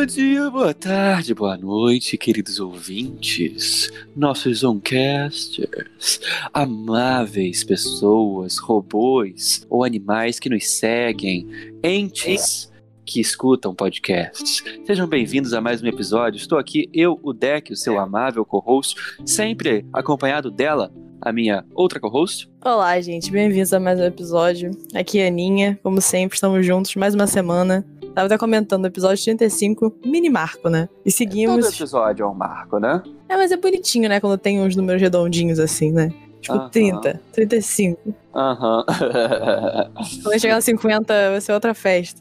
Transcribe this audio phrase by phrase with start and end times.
[0.00, 6.18] Bom dia, boa tarde, boa noite, queridos ouvintes, nossos Zoncasters,
[6.54, 11.46] amáveis pessoas, robôs ou animais que nos seguem,
[11.84, 12.72] entes
[13.04, 14.64] que escutam podcasts.
[14.86, 16.38] Sejam bem-vindos a mais um episódio.
[16.38, 20.90] Estou aqui, eu, o Deck, o seu amável co-host, sempre acompanhado dela,
[21.20, 22.50] a minha outra co-host.
[22.64, 24.70] Olá, gente, bem-vindos a mais um episódio.
[24.94, 27.84] Aqui é a Aninha, como sempre, estamos juntos mais uma semana.
[28.14, 30.88] Tava até comentando episódio 35, mini marco, né?
[31.04, 31.64] E seguimos.
[31.64, 33.02] Todo episódio é um marco, né?
[33.28, 34.20] É, mas é bonitinho, né?
[34.20, 36.12] Quando tem uns números redondinhos assim, né?
[36.40, 36.68] Tipo, Aham.
[36.70, 38.14] 30, 35.
[38.34, 38.84] Aham.
[40.22, 42.20] Quando chegar no 50, vai ser outra festa.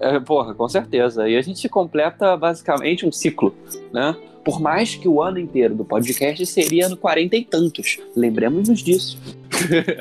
[0.00, 1.28] É, porra, com certeza.
[1.28, 3.54] E a gente completa basicamente um ciclo,
[3.92, 4.16] né?
[4.44, 7.98] Por mais que o ano inteiro do podcast seria no 40 e tantos.
[8.14, 9.18] Lembremos-nos disso.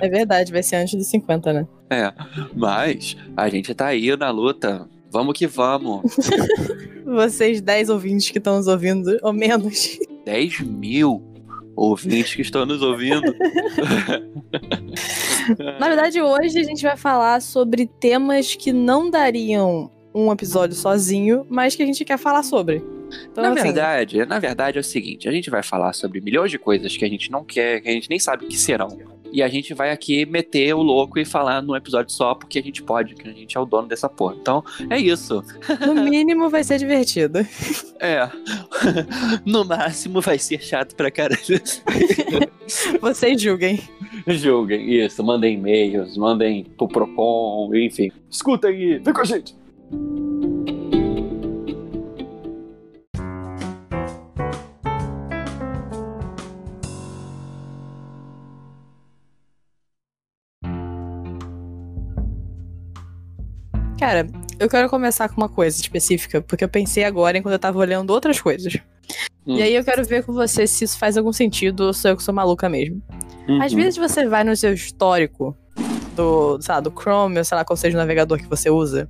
[0.01, 1.67] É verdade, vai ser antes dos 50, né?
[1.93, 2.11] É.
[2.55, 4.89] Mas a gente tá aí na luta.
[5.13, 6.01] Vamos que vamos.
[7.05, 9.99] Vocês 10 ouvintes que estão nos ouvindo, ou menos.
[10.25, 11.21] 10 mil
[11.75, 13.31] ouvintes que estão nos ouvindo.
[15.79, 21.45] Na verdade, hoje a gente vai falar sobre temas que não dariam um episódio sozinho,
[21.47, 22.83] mas que a gente quer falar sobre.
[23.31, 26.49] Então, na assim, verdade, na verdade é o seguinte, a gente vai falar sobre milhões
[26.49, 28.87] de coisas que a gente não quer, que a gente nem sabe que serão.
[29.33, 32.61] E a gente vai aqui meter o louco e falar num episódio só, porque a
[32.61, 34.35] gente pode, que a gente é o dono dessa porra.
[34.39, 35.43] Então, é isso.
[35.87, 37.39] no mínimo vai ser divertido.
[37.99, 38.29] É.
[39.45, 41.39] No máximo vai ser chato pra caralho.
[42.99, 43.79] Vocês julguem.
[44.27, 45.23] Julguem, isso.
[45.23, 48.11] Mandem e-mails, mandem pro Procon, enfim.
[48.29, 49.55] Escuta aí, vem com a gente.
[64.03, 64.27] Cara,
[64.59, 68.09] eu quero começar com uma coisa específica, porque eu pensei agora enquanto eu tava olhando
[68.09, 68.75] outras coisas.
[69.47, 69.55] Hum.
[69.55, 72.17] E aí eu quero ver com você se isso faz algum sentido ou se eu
[72.17, 73.01] que sou maluca mesmo.
[73.61, 73.77] Às Uhum.
[73.79, 75.55] vezes você vai no seu histórico
[76.17, 79.09] do, sei lá, do Chrome, ou sei lá qual seja o navegador que você usa,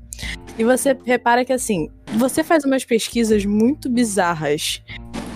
[0.59, 4.83] e você repara que assim, você faz umas pesquisas muito bizarras.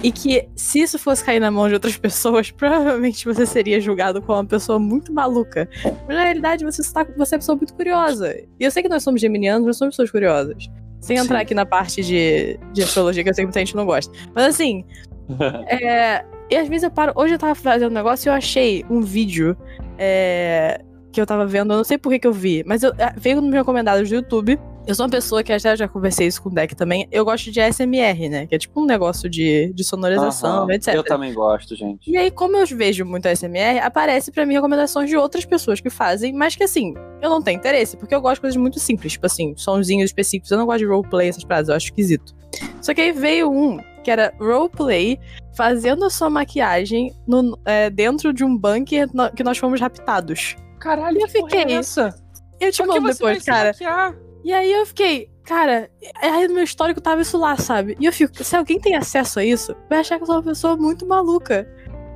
[0.03, 4.21] E que se isso fosse cair na mão de outras pessoas, provavelmente você seria julgado
[4.21, 5.67] como uma pessoa muito maluca.
[5.83, 8.35] Mas na realidade você, está, você é uma pessoa muito curiosa.
[8.59, 10.69] E eu sei que nós somos geminianos, nós somos pessoas curiosas.
[10.99, 11.43] Sem entrar Sim.
[11.43, 14.11] aqui na parte de, de astrologia, que eu sei que muita gente não gosta.
[14.33, 14.83] Mas assim,
[15.67, 17.13] é, e às vezes eu paro.
[17.15, 19.57] Hoje eu tava fazendo um negócio e eu achei um vídeo
[19.97, 20.81] é,
[21.11, 21.73] que eu tava vendo.
[21.73, 24.09] Eu não sei por que, que eu vi, mas eu, é, veio nos meus recomendados
[24.09, 24.59] do YouTube.
[24.87, 27.07] Eu sou uma pessoa que até já conversei isso com o Deck também.
[27.11, 28.47] Eu gosto de SMR, né?
[28.47, 30.71] Que é tipo um negócio de, de sonorização, Aham.
[30.73, 30.93] etc.
[30.93, 32.09] Eu também gosto, gente.
[32.09, 35.89] E aí, como eu vejo muito SMR, aparece pra mim recomendações de outras pessoas que
[35.89, 39.11] fazem, mas que assim, eu não tenho interesse, porque eu gosto de coisas muito simples,
[39.13, 40.51] tipo assim, sonzinhos específicos.
[40.51, 42.33] Eu não gosto de roleplay, essas paradas, eu acho esquisito.
[42.81, 45.19] Só que aí veio um que era roleplay
[45.53, 50.55] fazendo a sua maquiagem no- é, dentro de um bunker no- que nós fomos raptados.
[50.79, 52.15] Caralho, Eu que porra é fiquei- essa?
[52.59, 53.69] Eu te Por que mando depois, cara.
[53.71, 54.15] maquiar?
[54.43, 55.89] E aí eu fiquei, cara,
[56.21, 57.97] aí no meu histórico tava isso lá, sabe?
[57.99, 60.43] E eu fico, se alguém tem acesso a isso, vai achar que eu sou uma
[60.43, 61.67] pessoa muito maluca.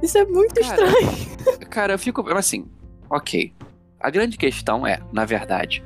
[0.02, 1.68] Isso é muito Cara, estranho.
[1.70, 2.66] Cara, eu fico assim,
[3.10, 3.54] ok.
[4.00, 5.84] A grande questão é, na verdade,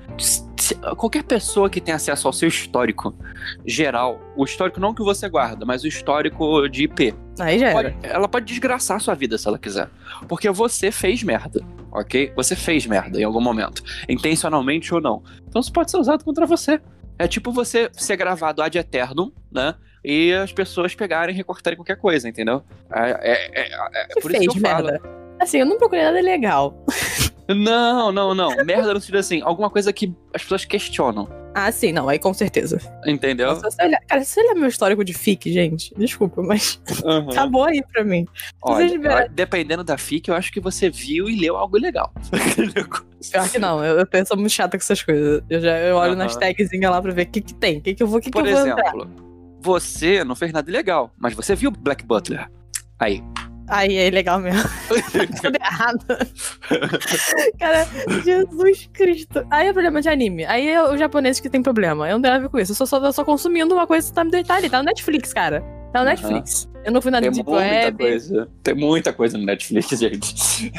[0.96, 3.14] qualquer pessoa que tem acesso ao seu histórico
[3.66, 7.92] geral, o histórico não que você guarda, mas o histórico de IP, Aí já era.
[7.92, 9.90] pode- ela pode desgraçar a sua vida se ela quiser.
[10.30, 11.62] Porque você fez merda,
[11.96, 12.32] ok?
[12.36, 15.24] Você fez merda em algum momento, intencionalmente ou não.
[15.48, 16.80] Então isso pode ser usado contra você.
[17.18, 19.76] É tipo você ser gravado ad eternum, né?
[20.04, 22.62] E as pessoas pegarem e recortarem qualquer coisa, entendeu?
[22.94, 24.88] É, é- é- é por isso que eu falo.
[24.88, 25.02] merda.
[25.40, 26.86] Assim, eu não procurei nada legal.
[27.48, 28.56] Não, não, não.
[28.66, 31.28] Merda no sentido assim, alguma coisa que as pessoas questionam.
[31.58, 32.80] Ah, sim, não, aí com certeza.
[33.06, 33.56] Entendeu?
[33.56, 37.30] Se você olhar, cara, se você olhar meu histórico de fic, gente, desculpa, mas Uhum.
[37.32, 38.26] acabou aí pra mim.
[38.62, 42.12] Olha, liberar- dependendo da FIC, eu acho que você viu e leu algo legal.
[43.32, 45.42] Pior que não, eu, eu penso muito chata com essas coisas.
[45.50, 46.24] Eu já eu olho Aham.
[46.24, 48.22] nas tagzinhas lá pra ver o que, que tem, o que, que eu vou, o
[48.22, 48.88] que, que Por eu vou entrar.
[48.94, 49.10] exemplo,
[49.62, 52.50] você não fez nada ilegal, mas você viu Black Butler.
[53.00, 53.24] Aí.
[53.68, 54.62] Aí é legal mesmo.
[55.42, 56.06] Tudo errado.
[57.60, 57.88] Cara,
[58.24, 59.46] Jesus Cristo.
[59.50, 60.46] Aí é problema de anime.
[60.46, 62.08] Aí é o japonês que tem problema.
[62.08, 62.72] Eu não tenho nada a ver com isso.
[62.72, 64.70] Eu só, só, só consumindo uma coisa que tá me deitando ali.
[64.70, 65.62] Tá no Netflix, cara.
[65.92, 66.06] Tá no.
[66.06, 66.70] Netflix.
[66.84, 67.98] Eu não fui na Tem Deep muita Web.
[67.98, 68.50] coisa.
[68.62, 70.72] Tem muita coisa no Netflix, gente.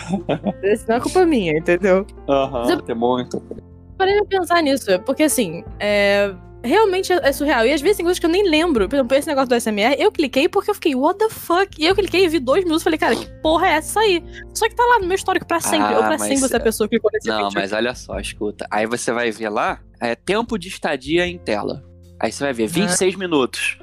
[0.62, 2.06] Isso não é culpa minha, entendeu?
[2.28, 3.62] Aham, tem muita coisa.
[3.98, 6.32] Parei de pensar nisso, porque assim, é.
[6.66, 7.66] Realmente é é surreal.
[7.66, 8.88] E às vezes tem coisas que eu nem lembro.
[8.88, 11.68] Por exemplo, esse negócio do SMR, eu cliquei porque eu fiquei, what the fuck?
[11.78, 14.22] E eu cliquei e vi dois minutos e falei, cara, que porra é essa aí?
[14.54, 15.94] Só que tá lá no meu histórico pra sempre.
[15.94, 17.60] Ah, ou pra sempre você é pessoa que clicou nesse Não, vídeo.
[17.60, 18.66] mas olha só, escuta.
[18.70, 21.82] Aí você vai ver lá, é tempo de estadia em tela.
[22.20, 23.78] Aí você vai ver 26 minutos.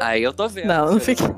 [0.00, 0.66] Aí eu tô vendo.
[0.66, 1.24] Não, não fica.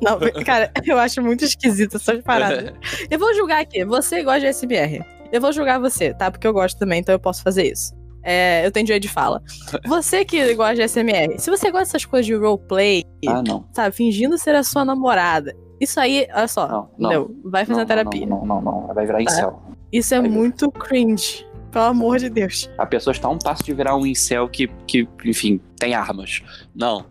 [0.00, 2.72] não, cara, eu acho muito esquisito essas paradas.
[3.10, 3.84] Eu vou julgar aqui.
[3.84, 5.04] Você gosta de SMR.
[5.32, 6.30] Eu vou julgar você, tá?
[6.30, 7.94] Porque eu gosto também, então eu posso fazer isso.
[8.22, 9.42] É, eu tenho direito de fala.
[9.86, 13.64] Você que gosta de SMR, se você gosta dessas coisas de roleplay, Ah, não.
[13.72, 17.10] sabe, fingindo ser a sua namorada, isso aí, olha só, Não, não.
[17.12, 17.36] entendeu?
[17.44, 18.26] vai fazer não, terapia.
[18.26, 18.94] Não, não, não, não.
[18.94, 19.62] Vai virar incel.
[19.92, 20.28] Isso é Vai.
[20.28, 21.46] muito cringe.
[21.72, 22.68] Pelo amor de Deus.
[22.76, 26.42] A pessoa está a um passo de virar um incel que, que enfim, tem armas.
[26.74, 27.06] Não.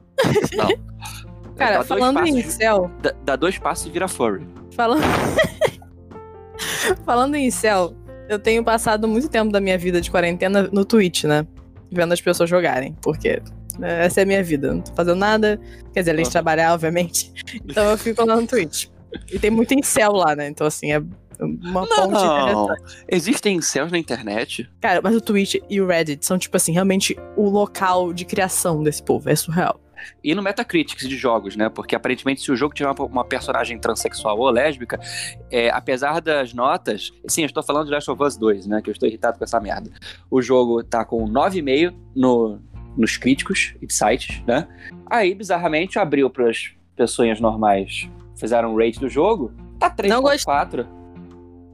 [0.56, 0.68] Não.
[1.56, 4.46] Cara, Dá falando em incel, Dá, dá dois passos e vira furry.
[4.76, 5.02] falando...
[7.06, 7.94] falando em incel,
[8.30, 11.46] eu tenho passado muito tempo da minha vida de quarentena no Twitch, né?
[11.92, 13.42] Vendo as pessoas jogarem, porque
[13.80, 14.72] né, essa é a minha vida.
[14.72, 15.60] Não tô fazendo nada,
[15.92, 17.34] quer dizer, além de trabalhar, obviamente.
[17.66, 18.88] Então eu fico lá no Twitch.
[19.32, 20.48] E tem muito incel lá, né?
[20.48, 21.02] Então, assim, é
[21.40, 22.66] uma ponte Não.
[22.66, 23.06] interessante.
[23.08, 24.70] Existem incels na internet?
[24.80, 28.84] Cara, mas o Twitch e o Reddit são, tipo assim, realmente o local de criação
[28.84, 29.30] desse povo.
[29.30, 29.80] É surreal.
[30.24, 31.70] E no Metacritics de jogos, né?
[31.70, 35.00] Porque aparentemente, se o jogo tiver uma, uma personagem transexual ou lésbica,
[35.52, 37.12] é, apesar das notas.
[37.28, 38.82] Sim, eu estou falando de Last of Us 2, né?
[38.82, 39.90] Que eu estou irritado com essa merda.
[40.30, 42.60] O jogo tá com 9,5 no,
[42.98, 44.68] nos críticos e sites, né?
[45.10, 50.46] Aí, bizarramente, abriu para as pessoas normais, fizeram um rate do jogo, tá Não gost-
[50.46, 50.86] 3,4.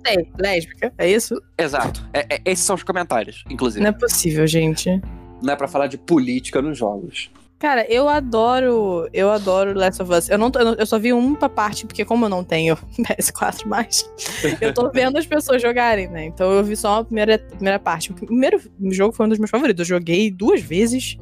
[0.04, 1.42] Tem, lésbica, é isso?
[1.58, 2.08] Exato.
[2.14, 3.82] É- é- esses são os comentários, inclusive.
[3.84, 5.02] Não é possível, gente.
[5.42, 7.32] Não é pra falar de política nos jogos.
[7.58, 9.08] Cara, eu adoro.
[9.14, 10.30] Eu adoro Last of Us.
[10.30, 14.08] Eu, não, tô- eu só vi uma parte, porque como eu não tenho PS4 mais,
[14.60, 16.26] eu tô vendo as pessoas jogarem, né?
[16.26, 18.12] Então eu vi só a primeira, primeira parte.
[18.12, 18.60] O primeiro
[18.92, 19.80] jogo foi um dos meus favoritos.
[19.90, 21.18] Eu joguei duas vezes.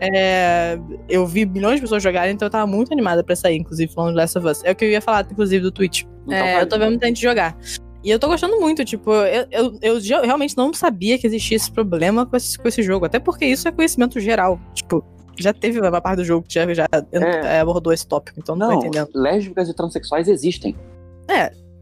[0.00, 0.78] É,
[1.08, 4.10] eu vi milhões de pessoas jogarem, então eu tava muito animada pra sair, inclusive, falando
[4.10, 4.64] de Last of Us.
[4.64, 6.02] É o que eu ia falar, inclusive, do Twitch.
[6.26, 7.56] Então, É, eu tô vendo muita gente jogar.
[8.04, 9.46] E eu tô gostando muito, tipo, eu,
[9.80, 13.06] eu, eu realmente não sabia que existia esse problema com esse, com esse jogo.
[13.06, 14.60] Até porque isso é conhecimento geral.
[14.74, 15.04] Tipo,
[15.42, 17.56] já teve uma parte do jogo que já, já É.
[17.56, 19.10] é, abordou esse tópico, então não, Não, tô entendendo.
[19.14, 20.76] lésbicas e transexuais existem.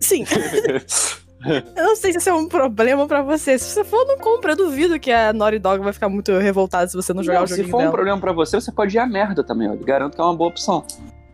[0.01, 0.25] Sim,
[1.77, 3.59] eu não sei se isso é um problema pra você.
[3.59, 4.53] Se você for, não compra.
[4.53, 7.45] Eu duvido que a Naughty Dog vai ficar muito revoltada se você não jogar Não,
[7.45, 7.93] o se joguinho for um dela.
[7.93, 9.69] problema pra você, você pode ir à merda também.
[9.69, 10.85] Eu garanto que é uma boa opção.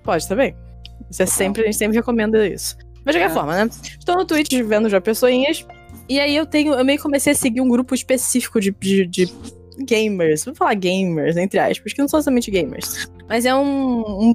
[0.04, 0.54] Pode também.
[1.10, 2.76] Isso é sempre, a gente sempre recomenda isso.
[3.04, 3.34] Mas de qualquer É.
[3.34, 3.70] forma, né?
[3.98, 5.66] Estou no Twitch vendo já pessoinhas.
[6.08, 6.74] E aí eu tenho.
[6.74, 9.32] Eu meio que comecei a seguir um grupo específico de, de, de
[9.84, 10.44] gamers.
[10.44, 13.08] Vou falar gamers, entre aspas, que não são somente gamers.
[13.28, 14.30] Mas é um.
[14.30, 14.34] um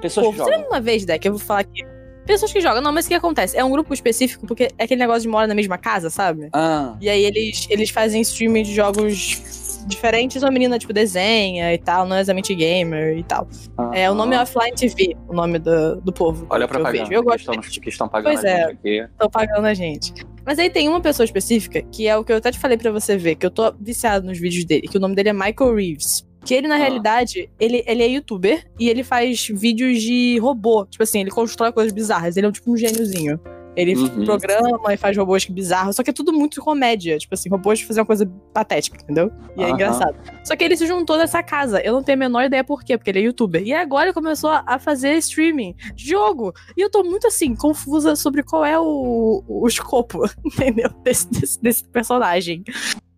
[0.00, 0.52] Pessoas pô, que jogam.
[0.54, 1.26] lembra uma vez, Deck?
[1.26, 1.84] Eu vou falar aqui.
[2.24, 2.80] Pessoas que jogam.
[2.82, 3.56] Não, mas o que acontece?
[3.56, 6.48] É um grupo específico porque é aquele negócio de mora na mesma casa, sabe?
[6.52, 9.40] Ah, E aí eles, eles fazem streaming de jogos
[9.86, 10.42] diferentes.
[10.42, 13.48] Uma menina, tipo, desenha e tal, não é exatamente gamer e tal.
[13.92, 16.46] É, o nome é Offline TV, o nome do, do povo.
[16.50, 17.12] Olha a que eu propaganda vejo.
[17.12, 18.60] Eu que, gosto estão, que estão pagando Pois a é.
[18.68, 18.98] gente aqui.
[19.00, 20.12] estão pagando a gente.
[20.44, 22.90] Mas aí tem uma pessoa específica, que é o que eu até te falei pra
[22.90, 25.74] você ver, que eu tô viciado nos vídeos dele, que o nome dele é Michael
[25.74, 26.26] Reeves.
[26.44, 26.78] Que ele, na Ah.
[26.78, 30.86] realidade, ele, ele é youtuber e ele faz vídeos de robô.
[30.86, 32.36] Tipo assim, ele constrói coisas bizarras.
[32.36, 33.38] Ele é um, tipo um gêniozinho.
[33.78, 34.24] Ele Uhum.
[34.24, 37.16] programa e faz robôs bizarros, só que é tudo muito comédia.
[37.16, 39.30] Tipo assim, robôs fazer uma coisa patética, entendeu?
[39.56, 39.74] E é Aham.
[39.74, 40.16] engraçado.
[40.42, 41.80] Só que ele se juntou nessa casa.
[41.80, 43.62] Eu não tenho a menor ideia por quê, porque ele é youtuber.
[43.62, 46.52] E agora ele começou a fazer streaming de jogo.
[46.76, 50.90] E eu tô muito assim, confusa sobre qual é o, o escopo, entendeu?
[51.04, 52.64] Desse, desse, desse personagem.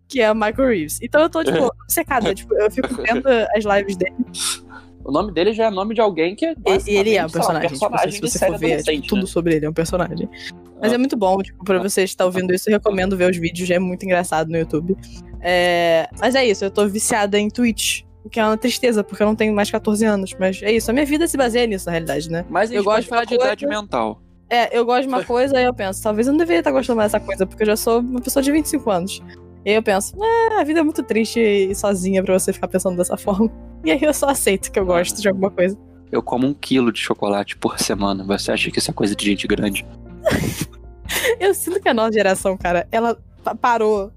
[0.07, 0.99] Que é o Michael Reeves.
[1.01, 2.35] Então eu tô, tipo, obcecada.
[2.35, 3.25] tipo, eu fico vendo
[3.55, 4.13] as lives dele.
[5.11, 6.55] O nome dele já é nome de alguém que é.
[6.87, 7.67] E, ele é um sei lá, personagem.
[7.69, 9.27] tipo, personagem se você for ver, tipo, adolescente, tudo né?
[9.27, 10.29] sobre ele é um personagem.
[10.81, 13.67] Mas é muito bom, tipo, pra você estar ouvindo isso, eu recomendo ver os vídeos,
[13.67, 14.95] já é muito engraçado no YouTube.
[15.41, 18.03] É, Mas é isso, eu tô viciada em Twitch.
[18.23, 20.33] O que é uma tristeza, porque eu não tenho mais 14 anos.
[20.39, 22.45] Mas é isso, a minha vida se baseia nisso, na realidade, né?
[22.49, 24.21] Mas Eu gosto de falar de coisa- idade mental.
[24.49, 26.97] É, eu gosto de uma coisa e eu penso, talvez eu não deveria estar gostando
[26.97, 29.21] mais dessa coisa, porque eu já sou uma pessoa de 25 anos.
[29.65, 32.67] E aí eu penso, é, a vida é muito triste e sozinha pra você ficar
[32.67, 33.49] pensando dessa forma.
[33.83, 35.77] E aí eu só aceito que eu gosto de alguma coisa.
[36.11, 38.23] Eu como um quilo de chocolate por semana.
[38.25, 39.85] Você acha que isso é coisa de gente grande?
[41.39, 44.11] Eu sinto que a nossa geração, cara, ela pa- parou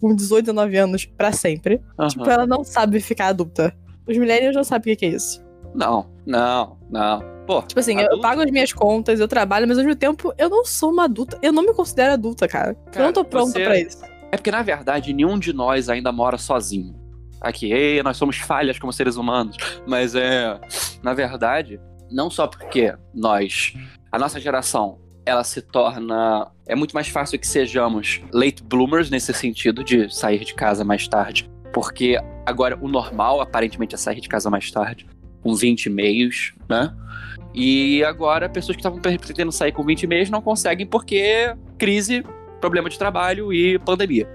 [0.00, 1.80] com 18, 19 anos pra sempre.
[1.98, 2.08] Aham.
[2.08, 3.74] Tipo, ela não sabe ficar adulta.
[4.06, 5.42] Os millennials não sabem o que é isso.
[5.74, 7.22] Não, não, não.
[7.46, 10.48] Pô, Tipo assim, eu pago as minhas contas, eu trabalho, mas ao mesmo tempo eu
[10.48, 11.38] não sou uma adulta.
[11.42, 12.70] Eu não me considero adulta, cara.
[12.86, 13.98] eu Cara, não tô pronta você- pra isso.
[14.34, 16.94] É porque na verdade nenhum de nós ainda mora sozinho.
[17.40, 19.56] Aqui, ei, nós somos falhas como seres humanos.
[19.86, 20.58] Mas é.
[21.02, 21.78] Na verdade,
[22.10, 23.74] não só porque nós,
[24.10, 26.50] a nossa geração, ela se torna.
[26.66, 31.06] É muito mais fácil que sejamos late bloomers nesse sentido de sair de casa mais
[31.06, 31.50] tarde.
[31.72, 35.06] Porque agora o normal, aparentemente, é sair de casa mais tarde,
[35.42, 36.94] com 20 e meios, né?
[37.54, 42.24] E agora pessoas que estavam pretendendo sair com 20 e meios não conseguem porque crise,
[42.64, 44.26] problema de trabalho e pandemia.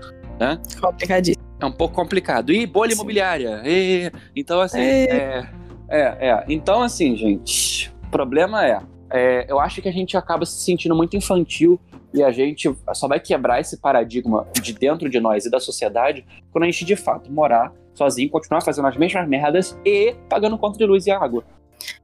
[0.79, 1.43] Complicadíssimo.
[1.59, 2.53] É um pouco complicado.
[2.53, 2.97] E bolha Sim.
[2.97, 3.63] imobiliária.
[3.65, 5.49] E, então, assim, É.
[5.89, 6.45] é, é, é.
[6.47, 10.95] Então, assim, gente, o problema é, é, eu acho que a gente acaba se sentindo
[10.95, 11.79] muito infantil
[12.13, 16.23] e a gente só vai quebrar esse paradigma de dentro de nós e da sociedade
[16.51, 20.77] quando a gente, de fato, morar sozinho, continuar fazendo as mesmas merdas e pagando conta
[20.77, 21.43] de luz e água.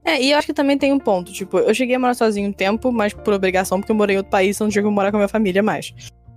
[0.03, 1.32] É, e eu acho que também tem um ponto.
[1.34, 4.17] Tipo, eu cheguei a morar sozinho um tempo, mas por obrigação, porque eu morei em
[4.17, 5.94] outro país, então não tinha como morar com a minha família mais.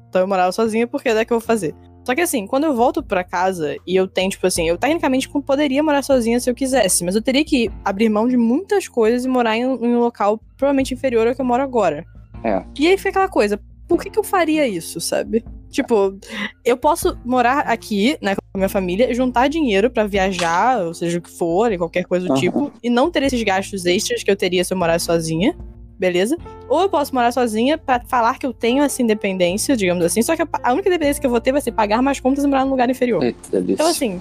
[0.09, 1.75] Então eu morava sozinha porque é que eu vou fazer.
[2.05, 5.29] Só que assim, quando eu volto pra casa e eu tenho, tipo assim, eu tecnicamente
[5.29, 9.27] poderia morar sozinha se eu quisesse, mas eu teria que abrir mão de muitas coisas
[9.27, 12.07] e morar em, um- em um local provavelmente inferior ao que eu moro agora.
[12.43, 12.65] É.
[12.79, 15.45] E aí fica aquela coisa, por que, que eu faria isso, sabe?
[15.71, 16.19] Tipo,
[16.65, 21.19] eu posso morar aqui, né, com a minha família, juntar dinheiro pra viajar, ou seja
[21.19, 22.41] o que for, e qualquer coisa do Aham.
[22.41, 25.55] tipo, e não ter esses gastos extras que eu teria se eu morasse sozinha,
[25.99, 26.37] beleza?
[26.69, 30.35] Ou eu posso morar sozinha pra falar que eu tenho essa independência, digamos assim, só
[30.37, 32.65] que a, única independência que eu vou ter vai ser pagar mais contas e morar
[32.65, 33.23] num lugar inferior.
[33.23, 33.59] Eita.
[33.59, 34.21] Então, assim,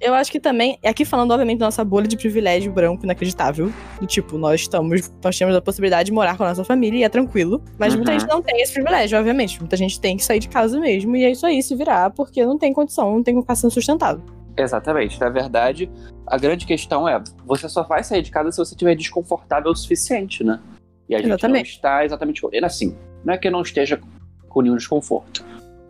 [0.00, 3.72] eu acho que também, aqui falando, obviamente, da nossa bolha de privilégio branco inacreditável.
[4.00, 7.02] Do tipo, nós estamos, nós temos a possibilidade de morar com a nossa família e
[7.02, 7.62] é tranquilo.
[7.78, 8.18] Mas muita Uhum.
[8.20, 9.58] gente não tem esse privilégio, obviamente.
[9.58, 11.16] Muita gente tem que sair de casa mesmo.
[11.16, 13.70] E é isso aí, se virar, porque não tem condição, não tem como ficar sendo
[13.72, 14.22] sustentado.
[14.56, 15.20] Exatamente.
[15.20, 15.90] Na verdade,
[16.26, 19.76] a grande questão é: você só vai sair de casa se você estiver desconfortável o
[19.76, 20.60] suficiente, né?
[21.08, 21.64] E a gente Exatamente.
[21.68, 22.42] não está exatamente.
[22.64, 24.00] Assim, não é que eu não esteja
[24.48, 25.44] com nenhum desconforto,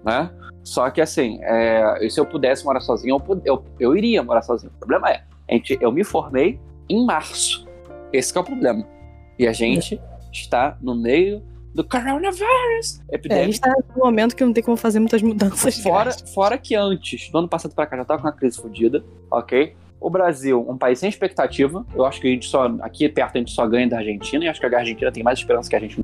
[0.04, 0.30] né?
[0.64, 4.72] Só que assim, é, se eu pudesse morar sozinho, eu, eu, eu iria morar sozinho.
[4.74, 7.66] O problema é, a gente, eu me formei em março.
[8.12, 8.86] Esse que é o problema.
[9.38, 10.00] E a gente
[10.32, 11.42] está no meio
[11.74, 13.44] do coronavirus É, a epidemia.
[13.44, 15.78] gente tá num momento que não tem como fazer muitas mudanças.
[15.80, 19.04] Fora, fora que antes, do ano passado pra cá, já tava com uma crise fodida,
[19.30, 19.74] ok?
[20.00, 21.84] O Brasil, um país sem expectativa.
[21.94, 22.66] Eu acho que a gente só.
[22.80, 25.38] Aqui perto a gente só ganha da Argentina, e acho que a Argentina tem mais
[25.38, 26.00] esperança que a gente.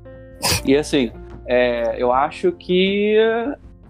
[0.65, 1.11] E assim,
[1.45, 3.17] é, eu acho que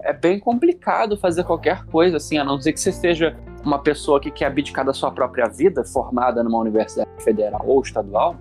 [0.05, 4.19] é bem complicado fazer qualquer coisa, assim, a não ser que você seja uma pessoa
[4.19, 8.35] que quer abdicar da sua própria vida, formada numa universidade federal ou estadual,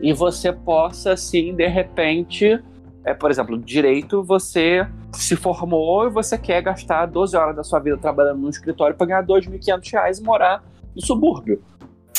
[0.00, 2.62] e você possa, assim, de repente,
[3.04, 7.78] é, por exemplo, direito, você se formou e você quer gastar 12 horas da sua
[7.80, 10.62] vida trabalhando num escritório para ganhar 2.500 reais e morar
[10.94, 11.62] no subúrbio.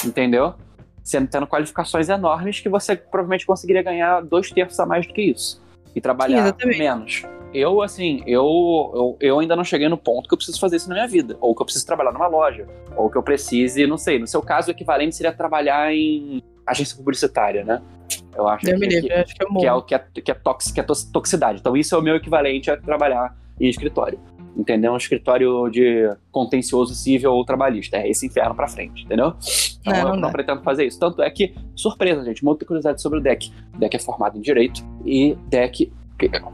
[0.03, 0.55] Entendeu?
[1.03, 5.21] Sendo tendo qualificações enormes que você provavelmente conseguiria ganhar dois terços a mais do que
[5.21, 5.61] isso.
[5.95, 6.77] E trabalhar exatamente.
[6.77, 7.23] menos.
[7.53, 8.43] Eu, assim, eu,
[8.93, 11.35] eu, eu ainda não cheguei no ponto que eu preciso fazer isso na minha vida.
[11.41, 12.67] Ou que eu preciso trabalhar numa loja.
[12.95, 14.19] Ou que eu precise, não sei.
[14.19, 17.81] No seu caso, o equivalente seria trabalhar em agência publicitária, né?
[18.35, 20.33] Eu acho que, livre, eu acho que eu que é o que é, que é,
[20.33, 21.59] tox, que é toxicidade.
[21.59, 24.19] Então, isso é o meu equivalente a trabalhar em escritório.
[24.59, 24.91] Entendeu?
[24.91, 27.95] Um escritório de contencioso civil ou trabalhista.
[27.95, 29.33] É esse inferno pra frente, entendeu?
[29.79, 30.99] Então, É, eu não não pretendo fazer isso.
[30.99, 33.53] Tanto é que, surpresa, gente, muita curiosidade sobre o deck.
[33.73, 35.89] O deck é formado em direito e deck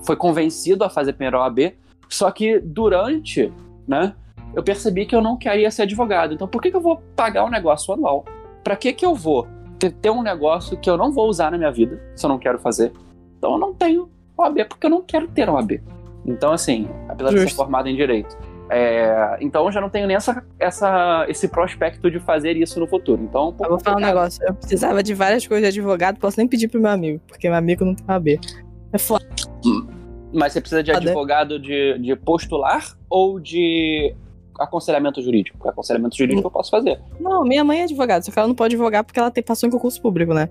[0.06, 1.74] foi convencido a fazer primeiro OAB,
[2.08, 3.52] só que durante,
[3.88, 4.14] né,
[4.54, 6.36] eu percebi que eu não queria ser advogado.
[6.36, 8.24] Então, por que, que eu vou pagar um negócio anual?
[8.64, 9.48] Pra que que eu vou
[9.80, 12.38] ter, ter um negócio que eu não vou usar na minha vida, se eu não
[12.38, 12.92] quero fazer?
[13.38, 15.82] Então, eu não tenho OAB porque eu não quero ter OAB.
[16.26, 17.58] Então, assim, apesar de ser Justo.
[17.58, 18.36] formado em direito.
[18.70, 22.88] é, então, eu já não tenho nem essa, essa, esse prospecto de fazer isso no
[22.88, 23.22] futuro.
[23.22, 24.44] Então, um pouco Eu vou falar um negócio.
[24.44, 27.58] Eu precisava de várias coisas de advogado, posso nem pedir pro meu amigo, porque meu
[27.58, 28.40] amigo não tem AB.
[28.92, 29.26] É foda.
[30.34, 31.06] Mas você precisa de Foda.
[31.06, 34.14] advogado de, de postular ou de
[34.60, 35.58] aconselhamento jurídico?
[35.58, 37.00] Porque aconselhamento jurídico eu posso fazer.
[37.20, 39.68] Não, minha mãe é advogada, só que ela não pode advogar porque ela tem, passou
[39.68, 40.50] em concurso público, né?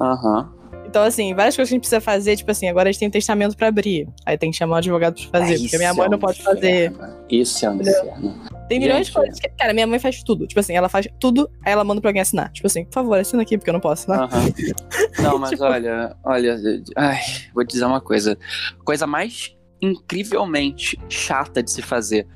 [0.00, 0.50] Aham.
[0.88, 3.10] Então, assim, várias coisas que a gente precisa fazer, tipo assim, agora a gente tem
[3.10, 4.08] testamento pra abrir.
[4.24, 6.16] Aí tem que chamar o advogado pra fazer, Ah, porque minha isso mãe é não
[6.16, 6.92] um pode fazer.
[7.30, 8.40] Isso é um inferno.
[8.70, 9.14] Tem milhões de Gente.
[9.14, 9.38] coisas.
[9.40, 10.46] Que, cara, minha mãe faz tudo.
[10.46, 12.50] Tipo assim, ela faz tudo, aí ela manda pra alguém assinar.
[12.52, 14.28] Tipo assim, por favor, assina aqui, porque eu não posso assinar.
[15.22, 16.56] Não, mas Tipo- olha, olha,
[16.96, 17.20] ai,
[17.54, 18.38] vou dizer uma coisa.
[18.84, 22.26] Coisa mais incrivelmente chata de se fazer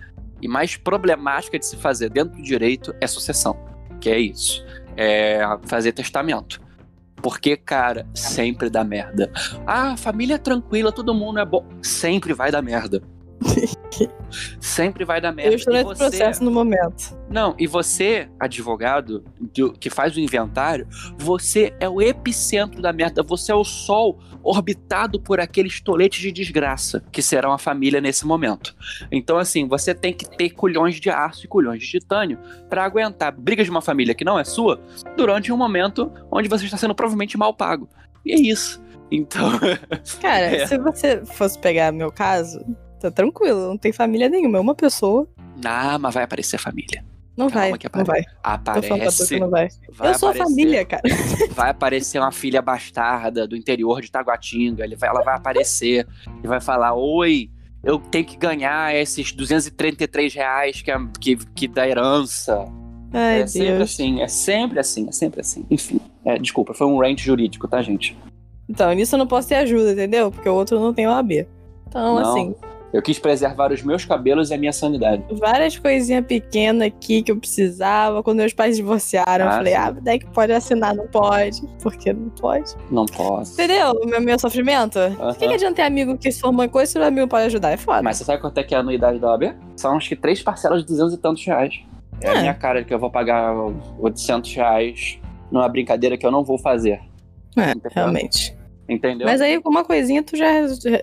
[0.40, 3.56] e mais problemática de se fazer dentro do direito é sucessão.
[4.00, 4.64] Que é isso.
[4.97, 6.61] É fazer testamento.
[7.22, 9.30] Porque, cara, sempre dá merda.
[9.66, 11.64] Ah, família é tranquila, todo mundo é bom.
[11.80, 13.00] Sempre vai dar merda.
[14.61, 15.52] Sempre vai dar merda.
[15.52, 17.16] eu estou nesse você- processo no momento.
[17.28, 19.22] não, e você, advogado,
[19.54, 20.87] do- que faz o inventário,
[21.18, 23.22] você é o epicentro da merda.
[23.22, 28.26] Você é o sol orbitado por aqueles toletes de desgraça que serão a família nesse
[28.26, 28.75] momento.
[29.11, 33.32] Então, assim, você tem que ter culhões de aço e culhões de titânio pra aguentar
[33.32, 34.80] brigas de uma família que não é sua
[35.16, 37.88] durante um momento onde você está sendo provavelmente mal pago.
[38.25, 38.82] E é isso.
[39.11, 39.50] Então,
[40.22, 40.66] Cara, É.
[40.66, 42.64] se você fosse pegar meu caso,
[43.02, 44.59] tá tranquilo, não tem família nenhuma.
[44.59, 45.26] É uma pessoa.
[45.64, 47.04] ah, mas vai aparecer a família.
[47.35, 48.23] Não Calma vai, que não vai.
[48.42, 49.38] Aparece.
[49.40, 49.68] não vai.
[49.90, 51.02] vai eu sou a aparecer- família, cara.
[51.54, 54.85] vai aparecer uma filha bastarda do interior de Taguatinga.
[54.85, 56.06] Ele vai, ela vai aparecer
[56.44, 57.50] e vai falar: Oi,
[57.82, 62.66] eu tenho que ganhar esses 233 reais que, é, que, que dá herança.
[63.14, 63.50] Ai, é Deus.
[63.52, 65.66] sempre assim, é sempre assim, é sempre assim.
[65.71, 68.16] Enfim, é, desculpa, foi um rant jurídico, tá, gente?
[68.68, 70.30] Então, nisso eu não posso ter ajuda, entendeu?
[70.30, 71.47] Porque o outro não tem OAB.
[71.88, 72.30] Então, Não.
[72.30, 72.54] assim,
[72.92, 75.25] Eu quis preservar os meus cabelos e a minha sanidade.
[75.32, 78.22] várias coisinhas pequenas aqui que eu precisava.
[78.22, 79.78] Quando meus pais divorciaram, Ah, eu falei, sim.
[79.78, 81.62] ah, daí que pode assinar, não pode.
[81.82, 82.75] Porque não pode.
[82.90, 83.54] Não posso.
[83.54, 83.92] Entendeu?
[83.92, 84.99] O meu, meu sofrimento?
[84.99, 87.46] O que, que adianta ter amigo que se formou em coisa se o amigo pode
[87.46, 87.70] ajudar?
[87.70, 88.02] É foda.
[88.02, 89.54] Mas você sabe quanto é que é a anuidade da OAB?
[89.76, 91.80] São acho que três parcelas de 200 e tantos reais.
[92.20, 92.40] É, a É.
[92.42, 93.54] minha cara que eu vou pagar
[93.99, 95.18] 800 reais
[95.50, 97.00] numa brincadeira que eu não vou fazer.
[97.56, 98.54] É, realmente.
[98.88, 99.26] Entendeu?
[99.26, 100.46] Mas aí, com uma coisinha, tu já,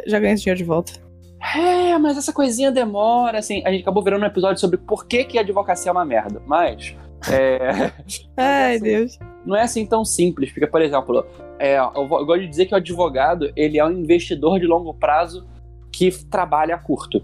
[0.06, 0.94] já ganha esse dinheiro de volta.
[1.42, 3.62] É, mas essa coisinha demora, assim.
[3.66, 6.42] A gente acabou virando um episódio sobre por que, que a advocacia é uma merda.
[6.46, 6.96] Mas.
[7.32, 7.92] É,
[8.36, 9.20] Ai, assim, Deus.
[9.46, 10.52] não é assim tão simples.
[10.52, 11.26] Porque, por exemplo,
[11.58, 15.48] é, eu, gosto de dizer que o advogado ele é um investidor de longo prazo
[15.92, 17.24] que trabalha a curto,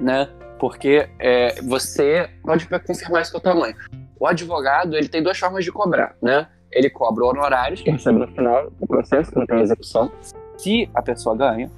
[0.00, 0.28] né?
[0.58, 3.74] Porque é, você pode confirmar isso com a tua mãe.
[4.18, 6.46] O advogado ele tem duas formas de cobrar, né?
[6.70, 10.10] Ele cobra honorários que recebe no final do processo, quando tem execução,
[10.56, 11.70] se a pessoa ganha,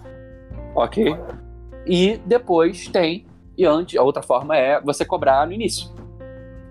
[0.74, 1.16] ok?
[1.86, 3.26] E depois tem,
[3.56, 5.94] e antes, a outra forma é você cobrar no início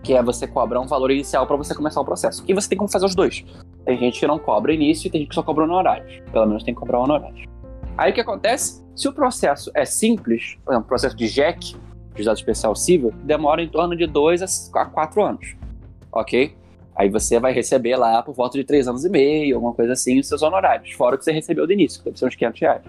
[0.05, 2.43] que é você cobrar um valor inicial para você começar o processo.
[2.47, 3.43] E você tem como fazer os dois.
[3.83, 6.21] Tem gente que não cobra início e tem gente que só cobra honorários.
[6.31, 7.43] Pelo menos tem que cobrar honorários.
[7.97, 8.85] Aí o que acontece?
[8.95, 11.75] Se o processo é simples, por exemplo, o processo de JEC,
[12.13, 15.55] Juizado Especial Civil, demora em torno de dois a quatro anos.
[16.11, 16.55] Ok?
[16.95, 20.19] Aí você vai receber lá por volta de três anos e meio, alguma coisa assim,
[20.19, 22.61] os seus honorários, fora o que você recebeu do início, que deve ser uns 500
[22.61, 22.81] reais.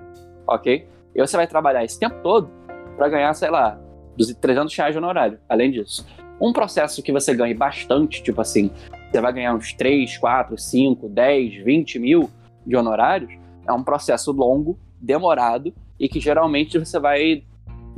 [0.46, 0.86] Ok?
[1.16, 2.50] E você vai trabalhar esse tempo todo
[2.96, 3.80] para ganhar, sei lá,
[4.16, 6.06] dos 300 reais de honorário, além disso.
[6.38, 8.70] Um processo que você ganhe bastante, tipo assim,
[9.10, 12.30] você vai ganhar uns 3, 4, 5, 10, 20 mil
[12.66, 13.32] de honorários,
[13.66, 17.42] é um processo longo, demorado e que geralmente você vai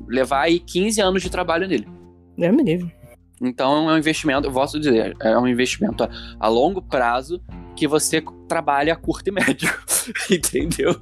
[0.06, 1.88] levar aí 15 anos de trabalho nele.
[2.36, 2.94] Deus me livre.
[3.40, 7.40] Então é um investimento, eu posso dizer, é um investimento a, a longo prazo
[7.78, 9.72] que você trabalha a curto e médio,
[10.28, 10.98] entendeu?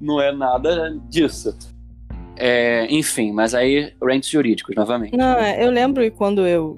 [0.00, 1.54] Não é nada disso.
[2.38, 5.14] É, enfim, mas aí rents jurídicos novamente.
[5.14, 6.74] Não, é, eu lembro quando eu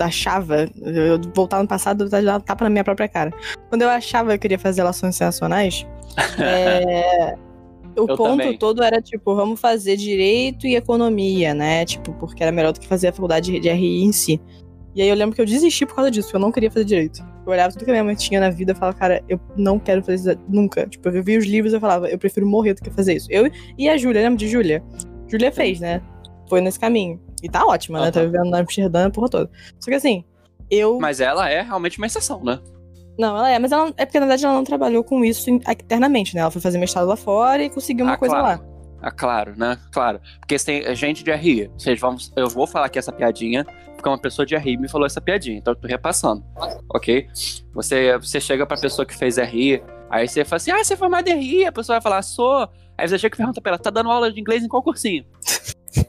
[0.00, 3.32] achava, eu voltar no passado, eu dar um tapa na minha própria cara.
[3.68, 5.86] Quando eu achava que eu queria fazer relações internacionais,
[6.38, 7.36] é,
[7.96, 8.58] o Eu ponto também.
[8.58, 11.84] todo era tipo, vamos fazer direito e economia, né?
[11.84, 14.40] Tipo, porque era melhor do que fazer a faculdade de RI em si.
[14.94, 16.84] E aí eu lembro que eu desisti por causa disso, porque eu não queria fazer
[16.84, 17.24] direito.
[17.46, 19.78] Eu olhava tudo que a minha mãe tinha na vida e falava, cara, eu não
[19.78, 20.86] quero fazer isso nunca.
[20.86, 23.26] Tipo, eu via os livros e eu falava, eu prefiro morrer do que fazer isso.
[23.30, 24.82] Eu e a Júlia, lembra de Júlia?
[25.28, 26.02] Júlia fez, né?
[26.48, 27.20] Foi nesse caminho.
[27.42, 28.10] E tá ótima, né?
[28.10, 28.30] Tá Aham.
[28.30, 29.50] vivendo na Amsterdã a porra toda.
[29.80, 30.24] Só que assim,
[30.70, 30.98] eu.
[31.00, 32.60] Mas ela é realmente uma exceção, né?
[33.18, 35.56] Não, ela é, mas ela é porque na verdade ela não trabalhou com isso in-
[35.56, 36.42] internamente, né?
[36.42, 38.62] Ela foi fazer mestrado lá fora e conseguiu uma Ah, coisa claro.
[38.62, 38.68] lá.
[39.02, 39.76] Ah, claro, né?
[39.90, 40.20] Claro.
[40.38, 41.68] Porque tem gente de RI.
[41.76, 43.64] Vocês vão, eu vou falar aqui essa piadinha,
[43.96, 46.44] porque uma pessoa de RI me falou essa piadinha, então eu tô repassando.
[46.94, 47.26] Ok?
[47.74, 50.96] Você, você chega pra pessoa que fez RI, aí você fala assim: ah, você é
[50.96, 51.64] formado em RI?
[51.66, 52.68] A pessoa vai falar, sou.
[52.96, 55.24] Aí você chega e pergunta pra ela: tá dando aula de inglês em qual cursinho?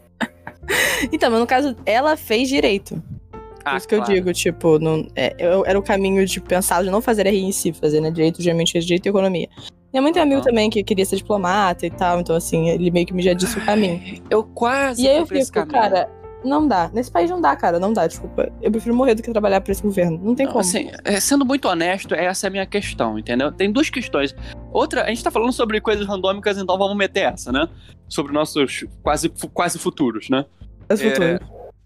[1.12, 2.96] Então, mas no caso, ela fez direito.
[3.32, 4.14] Por Ah, isso que eu claro.
[4.14, 7.52] digo, tipo, não, é, eu- era o caminho de pensar de não fazer RI em
[7.52, 9.50] si, fazer né, direito, geralmente direito e economia.
[9.94, 10.50] Minha mãe tem um amigo Aham.
[10.50, 13.60] também que queria ser diplomata e tal, então assim, ele meio que me já disse
[13.60, 14.02] o caminho.
[14.28, 16.10] Eu quase E aí eu fico, cara,
[16.44, 16.90] não dá.
[16.92, 18.52] Nesse país não dá, cara, não dá, desculpa.
[18.60, 20.20] Eu prefiro morrer do que trabalhar pra esse governo.
[20.22, 20.62] Não tem Não, como.
[20.66, 23.52] assim, é, sendo muito honesto, essa é a minha questão, entendeu?
[23.52, 24.36] Tem duas questões.
[24.72, 27.70] Outra, a gente tá falando sobre coisas randômicas, então vamos meter essa, né?
[28.10, 30.44] Sobre nossos quase, quase futuros, né?
[30.90, 31.40] Esse É, futuro.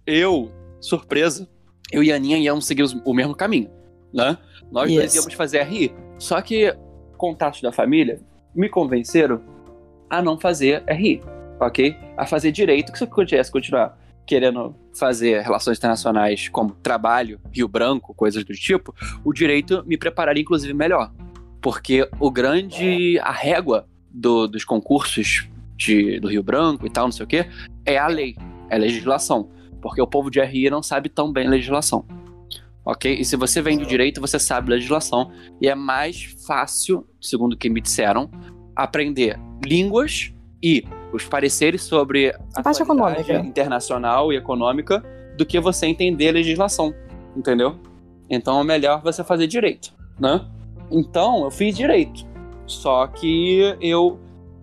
[0.06, 1.46] eu, surpresa,
[1.92, 3.70] eu e a Aninha íamos seguir o mesmo caminho,
[4.14, 4.38] né?
[4.72, 5.16] Nós dois Yes.
[5.16, 5.94] íamos fazer RI.
[6.18, 6.74] Só que
[7.18, 8.20] contatos da família
[8.56, 9.42] me convenceram
[10.10, 11.22] a não fazer RI,
[11.60, 11.96] ok?
[12.16, 17.68] A fazer direito, que se eu quisesse continuar querendo fazer relações internacionais como trabalho, Rio
[17.68, 21.12] Branco, coisas do tipo, o direito me prepararia inclusive melhor.
[21.62, 27.12] Porque o grande, a régua do- dos concursos de- do Rio Branco e tal, não
[27.12, 27.46] sei o quê,
[27.86, 28.36] é a lei,
[28.70, 29.50] é a legislação.
[29.82, 32.06] Porque o povo de RI não sabe tão bem legislação.
[32.88, 33.14] Ok?
[33.20, 35.30] E se você vem de direito, você sabe legislação.
[35.60, 38.32] E é mais fácil, segundo o que me disseram,
[38.74, 43.40] aprender línguas e os pareceres sobre A parte econômica.
[43.40, 45.04] internacional e econômica
[45.38, 46.96] do que você entender a legislação.
[47.36, 47.76] Entendeu?
[48.30, 50.46] Então é melhor você fazer direito, né?
[50.90, 52.26] Então eu fiz direito.
[52.66, 54.18] Só que eu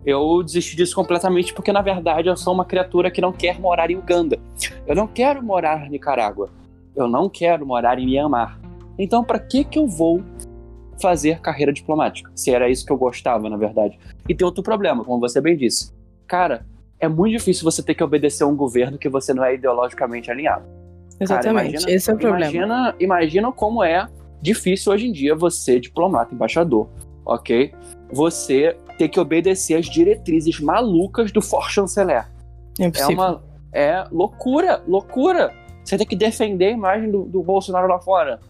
[0.06, 3.90] eu desisti disso completamente porque na verdade eu sou uma criatura que não quer morar
[3.90, 4.38] em Uganda.
[4.86, 6.50] Eu não quero morar em Nicarágua.
[6.96, 8.58] Eu não quero morar em Myanmar.
[8.98, 10.22] Então para que que eu vou
[11.00, 12.30] fazer carreira diplomática?
[12.34, 13.98] Se era isso que eu gostava, na verdade.
[14.28, 15.92] E tem outro problema, como você bem disse.
[16.26, 16.64] Cara,
[17.00, 20.30] é muito difícil você ter que obedecer a um governo que você não é ideologicamente
[20.30, 20.64] alinhado.
[21.20, 22.50] Exatamente, imagina- esse é o problema.
[22.52, 24.06] Imagina, imagina como é
[24.40, 26.88] difícil hoje em dia você, diplomata, embaixador,
[27.26, 27.72] ok?
[28.12, 32.26] Você ter que obedecer às diretrizes malucas do for chanceler.
[32.80, 33.42] É É uma.
[33.72, 35.52] É loucura, loucura.
[35.84, 38.40] Você tem que defender a imagem do, do Bolsonaro lá fora.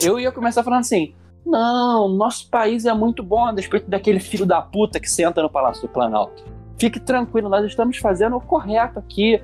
[0.00, 4.46] Eu ia começar falando assim: não, nosso país é muito bom a despeito daquele filho
[4.46, 6.44] da puta que senta no Palácio do Planalto.
[6.78, 9.40] Fique tranquilo, nós estamos fazendo o correto aqui.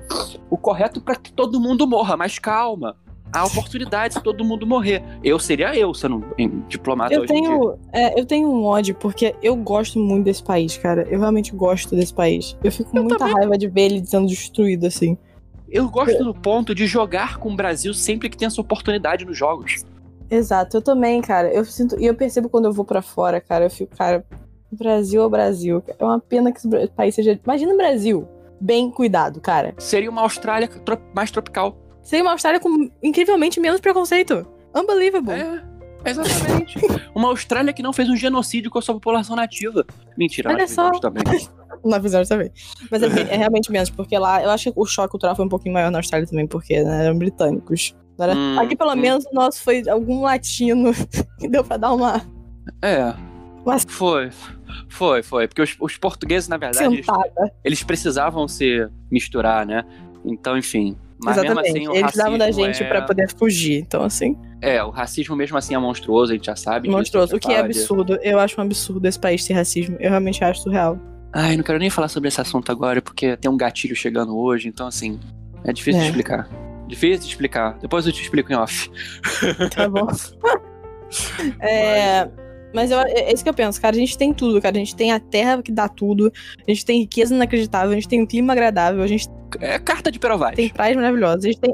[0.49, 2.95] O correto para que todo mundo morra, mas calma.
[3.33, 5.03] Há oportunidade se todo mundo morrer.
[5.21, 7.49] Eu seria eu sendo um diplomata Eu hoje em dia.
[7.49, 11.05] tenho, é, eu tenho um ódio, porque eu gosto muito desse país, cara.
[11.09, 12.55] Eu realmente gosto desse país.
[12.63, 15.17] Eu fico com muita raiva de ver ele sendo destruído, assim.
[15.75, 19.37] Eu gosto do ponto de jogar com o Brasil sempre que tem essa oportunidade nos
[19.37, 19.83] jogos.
[20.29, 21.53] Exato, eu também, cara.
[21.53, 24.25] Eu sinto, e eu percebo quando eu vou pra fora, cara, eu fico, cara,
[24.71, 25.83] Brasil é o Brasil.
[25.97, 27.39] É uma pena que esse país seja.
[27.43, 28.27] Imagina o Brasil,
[28.59, 29.73] bem cuidado, cara.
[29.77, 30.69] Seria uma Austrália
[31.13, 31.77] mais tropical.
[32.01, 34.45] Seria uma Austrália com incrivelmente menos preconceito.
[34.75, 35.33] Unbelievable.
[35.33, 35.63] É,
[36.09, 36.79] exatamente.
[37.15, 39.85] Uma Austrália que não fez um genocídio com a sua população nativa.
[40.17, 40.91] Mentira, Olha só.
[40.99, 41.23] também.
[41.83, 42.51] Não fizemos também.
[42.89, 45.49] Mas é, é realmente menos, porque lá eu acho que o choque cultural foi um
[45.49, 47.93] pouquinho maior na Austrália também, porque né, eram britânicos.
[48.17, 48.95] Era- Hum, Aqui, pelo hum.
[48.95, 50.91] menos, o nosso foi algum latino
[51.37, 52.21] que deu pra dar uma
[52.81, 53.13] É.
[53.63, 54.29] Mas- Foi.
[54.89, 55.47] Foi, foi.
[55.47, 57.05] Porque os, os portugueses, na verdade, eles,
[57.63, 59.83] eles precisavam se misturar, né?
[60.23, 60.97] Então, enfim.
[61.23, 61.77] Mas mesmo Exatamente.
[61.77, 62.87] assim, o Eles precisavam da gente é...
[62.87, 63.81] pra poder fugir.
[63.81, 66.87] Então, assim, É, o racismo mesmo assim é monstruoso, a gente já sabe.
[66.87, 67.31] disso, monstruoso.
[67.31, 67.93] já O que é disso.
[67.93, 68.17] absurdo.
[68.21, 69.95] Eu acho um absurdo esse país ter racismo.
[69.99, 70.99] Eu realmente acho surreal.
[71.33, 74.67] Ai, não quero nem falar sobre esse assunto agora, porque tem um gatilho chegando hoje,
[74.69, 75.19] então assim,
[75.63, 76.09] é difícil de É.
[76.09, 76.49] explicar.
[76.87, 77.77] Difícil de explicar.
[77.79, 78.89] Depois eu te explico em off.
[79.75, 80.07] Tá bom.
[81.59, 82.29] é.
[82.73, 83.95] Mas eu, é isso que eu penso, cara.
[83.95, 84.75] A gente tem tudo, cara.
[84.75, 86.31] A gente tem a terra que dá tudo.
[86.67, 87.91] A gente tem riqueza inacreditável.
[87.91, 89.01] A gente tem um clima agradável.
[89.01, 89.27] A gente
[89.61, 90.55] É carta de Perovais.
[90.57, 91.45] tem praias maravilhosas.
[91.45, 91.73] A gente tem.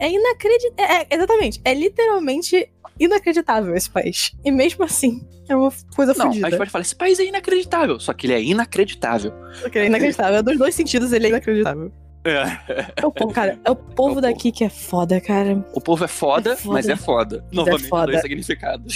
[0.00, 0.84] É inacreditável.
[0.96, 1.60] É, é, exatamente.
[1.64, 4.32] É literalmente inacreditável esse país.
[4.44, 6.48] E mesmo assim, é uma coisa Não, a fodida.
[6.48, 9.32] gente pode falar, esse país é inacreditável, só que ele é inacreditável.
[9.60, 10.42] Porque ele é inacreditável.
[10.42, 11.92] Dos dois sentidos, ele é inacreditável.
[12.22, 12.92] É.
[13.02, 13.58] É o povo, cara.
[13.64, 15.64] É o povo É daqui que é foda, cara.
[15.72, 16.74] O povo é foda, É foda.
[16.74, 17.44] mas é foda.
[17.50, 18.06] Novamente, foda.
[18.12, 18.94] dois significados.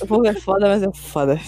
[0.00, 1.40] O povo é foda, mas é foda.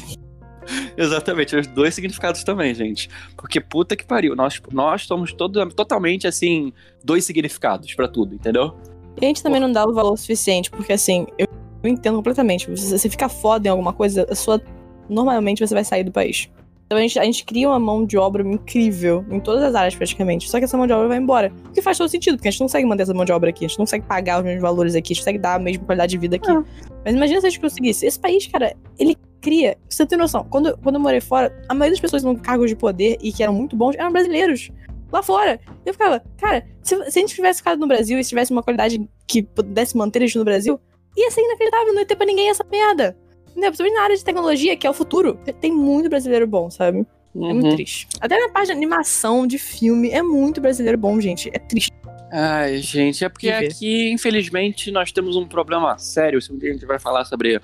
[0.96, 3.08] Exatamente, os dois significados também, gente.
[3.36, 6.72] Porque puta que pariu, nós, nós somos todo, totalmente, assim,
[7.02, 8.74] dois significados pra tudo, entendeu?
[9.20, 11.46] E a gente também não dá o valor suficiente, porque assim, eu,
[11.82, 12.70] eu entendo completamente.
[12.70, 14.60] Você, você fica foda em alguma coisa, a sua.
[15.08, 16.48] Normalmente você vai sair do país.
[16.86, 19.94] Então a gente, a gente cria uma mão de obra incrível em todas as áreas
[19.94, 20.48] praticamente.
[20.50, 21.52] Só que essa mão de obra vai embora.
[21.68, 23.50] O que faz todo sentido, porque a gente não consegue manter essa mão de obra
[23.50, 25.58] aqui, a gente não consegue pagar os mesmos valores aqui, a gente consegue dar a
[25.58, 26.50] mesma qualidade de vida aqui.
[26.50, 26.62] É.
[27.04, 28.06] Mas imagina se a gente conseguisse.
[28.06, 29.76] Esse país, cara, ele cria.
[29.88, 32.74] Você tem noção, quando, quando eu morei fora, a maioria das pessoas no cargos de
[32.74, 34.70] poder e que eram muito bons eram brasileiros.
[35.12, 35.60] Lá fora.
[35.84, 38.62] Eu ficava, cara, se, se a gente tivesse ficado no Brasil e se tivesse uma
[38.62, 40.80] qualidade que pudesse manter a gente no Brasil,
[41.16, 43.16] ia ser inacreditável, não ia ter pra ninguém essa merda.
[43.50, 43.70] Entendeu?
[43.70, 45.38] Principalmente na área de tecnologia, que é o futuro.
[45.60, 47.06] Tem muito brasileiro bom, sabe?
[47.36, 47.74] É muito Uhum.
[47.76, 48.08] triste.
[48.20, 51.50] Até na parte de animação, de filme, é muito brasileiro bom, gente.
[51.52, 51.92] É triste.
[52.32, 56.42] Ai, gente, é porque aqui, infelizmente, nós temos um problema sério.
[56.42, 57.60] Se um dia a gente vai falar sobre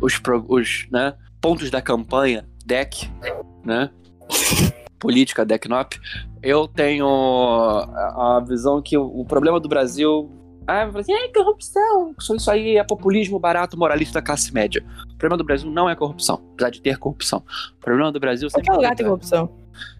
[0.00, 3.10] os, os né, pontos da campanha, DEC,
[3.64, 3.90] né?
[4.98, 5.96] Política, DECNOP.
[6.42, 10.30] Eu tenho a, a visão que o, o problema do Brasil.
[10.66, 12.14] Ah, assim, é corrupção.
[12.18, 14.84] Isso aí é populismo barato moralista da classe média.
[15.04, 17.42] O problema do Brasil não é corrupção, apesar de ter corrupção.
[17.76, 19.50] O problema do Brasil sempre Qualquer lugar tem corrupção.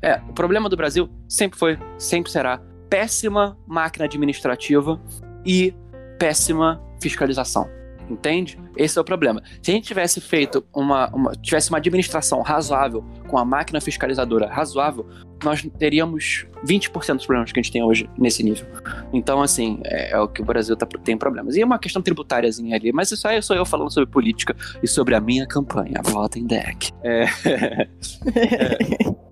[0.02, 5.00] é, o problema do Brasil sempre foi, sempre será péssima máquina administrativa
[5.46, 5.72] e
[6.18, 7.77] péssima fiscalização.
[8.10, 8.58] Entende?
[8.76, 9.42] Esse é o problema.
[9.62, 14.46] Se a gente tivesse feito uma, uma- tivesse uma administração razoável, com a máquina fiscalizadora
[14.48, 15.06] razoável,
[15.44, 18.66] nós teríamos 20% dos problemas que a gente tem hoje nesse nível.
[19.12, 21.54] Então, assim, é, é o que o Brasil tá- tem problemas.
[21.56, 24.88] E é uma questão tributáriazinha ali, mas isso aí sou eu falando sobre política e
[24.88, 26.00] sobre a minha campanha.
[26.02, 26.90] Vota em deck.
[27.04, 27.26] É.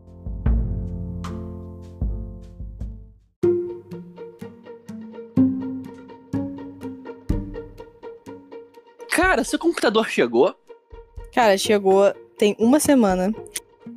[9.36, 10.54] Cara, seu computador chegou?
[11.34, 13.34] Cara, chegou tem uma semana.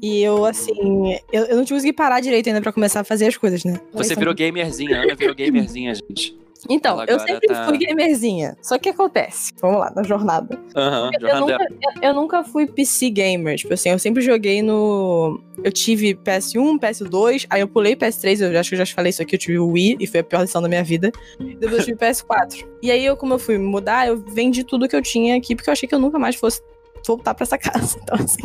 [0.01, 3.37] E eu, assim, eu, eu não consegui parar direito ainda pra começar a fazer as
[3.37, 3.79] coisas, né?
[3.93, 6.37] Você virou gamerzinha, Ana virou gamerzinha, gente.
[6.67, 8.57] Então, eu sempre tá- fui gamerzinha.
[8.61, 9.51] Só que acontece.
[9.61, 10.59] Vamos lá, na jornada.
[10.75, 11.67] Aham, Eu jornada nunca,
[12.01, 13.55] eu, eu nunca fui PC gamer.
[13.57, 15.39] Tipo assim, eu sempre joguei no.
[15.63, 19.09] Eu tive PS1, PS2, aí eu pulei PS3, eu acho que eu já te falei
[19.11, 21.11] isso aqui, eu tive o Wii e foi a pior lição da minha vida.
[21.39, 22.65] Depois eu tive PS4.
[22.81, 25.69] E aí, eu, como eu fui mudar, eu vendi tudo que eu tinha aqui, porque
[25.69, 26.61] eu achei que eu nunca mais fosse
[27.07, 27.97] voltar pra essa casa.
[28.03, 28.43] Então, assim,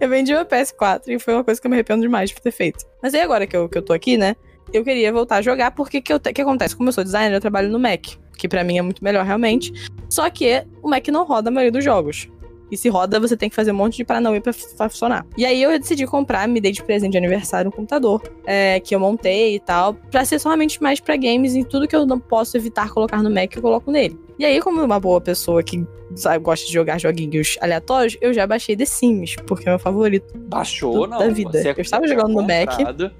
[0.00, 2.50] eu vendi meu PS4 e foi uma coisa que eu me arrependo demais de ter
[2.50, 2.84] feito.
[3.02, 4.34] Mas aí agora que eu, que eu tô aqui, né?
[4.72, 6.76] Eu queria voltar a jogar, porque que, eu, que acontece?
[6.76, 9.72] Como eu sou designer, eu trabalho no Mac, que para mim é muito melhor realmente.
[10.08, 12.28] Só que o Mac não roda a maioria dos jogos.
[12.70, 15.26] E se roda, você tem que fazer um monte de Paranauê pra, pra funcionar.
[15.36, 18.94] E aí eu decidi comprar, me dei de presente de aniversário um computador é, que
[18.94, 22.18] eu montei e tal, pra ser somente mais pra games e tudo que eu não
[22.18, 24.18] posso evitar colocar no Mac, eu coloco nele.
[24.38, 28.46] E aí, como uma boa pessoa que sabe, gosta de jogar joguinhos aleatórios, eu já
[28.46, 30.36] baixei The Sims, porque é meu favorito.
[30.36, 31.18] Baixou, não.
[31.18, 31.52] Da vida.
[31.52, 32.70] Você eu estava jogando no Mac.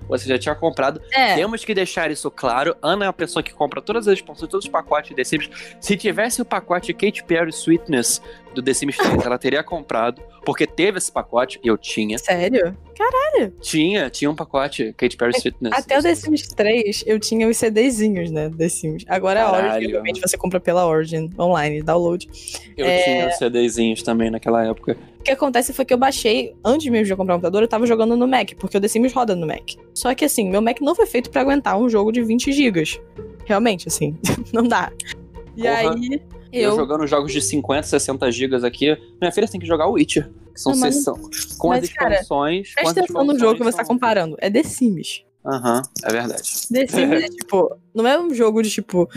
[0.09, 1.00] Você já tinha comprado.
[1.12, 1.35] É.
[1.37, 2.76] Temos que deixar isso claro.
[2.83, 5.50] Ana é uma pessoa que compra todas as expansões, todos os pacotes de The Sims.
[5.80, 8.20] Se tivesse o pacote Kate Perry Sweetness
[8.55, 12.17] do The Sims 3, ela teria comprado, porque teve esse pacote, e eu tinha.
[12.19, 12.77] Sério?
[12.97, 13.53] Caralho.
[13.61, 15.73] Tinha, tinha um pacote Kate Perry Sweetness.
[15.77, 19.05] Até o The Sims 3, eu tinha os CDzinhos, né, The Sims.
[19.09, 19.75] Agora a Caralho.
[19.75, 22.29] Origin, realmente, você compra pela Origin, online, download.
[22.77, 23.03] Eu É.
[23.03, 24.97] tinha os CDzinhos também naquela época.
[25.21, 27.69] O que acontece foi que eu baixei, antes mesmo de eu comprar um computador, eu
[27.69, 29.71] tava jogando no Mac, porque o The Sims roda no Mac.
[29.95, 33.01] Só que assim, meu Mac não foi feito pra aguentar um jogo de 20 gigas.
[33.47, 34.17] Realmente, assim,
[34.53, 34.93] não dá.
[35.57, 35.75] E Porra.
[35.93, 36.21] aí,
[36.55, 36.77] Eu, eu...
[36.77, 38.97] jogando jogos de 50, 60 gigas aqui.
[39.21, 40.31] Minha filha tem que jogar o Witcher.
[40.53, 41.19] Que são Não, mas- sessão.
[41.59, 42.75] Com mas, as expansões.
[42.75, 44.37] Presta atenção no jogo que você tá comparando.
[44.40, 45.25] É The Sims.
[45.45, 46.43] Aham, é verdade.
[46.73, 49.09] The Sims é tipo, não é um jogo de tipo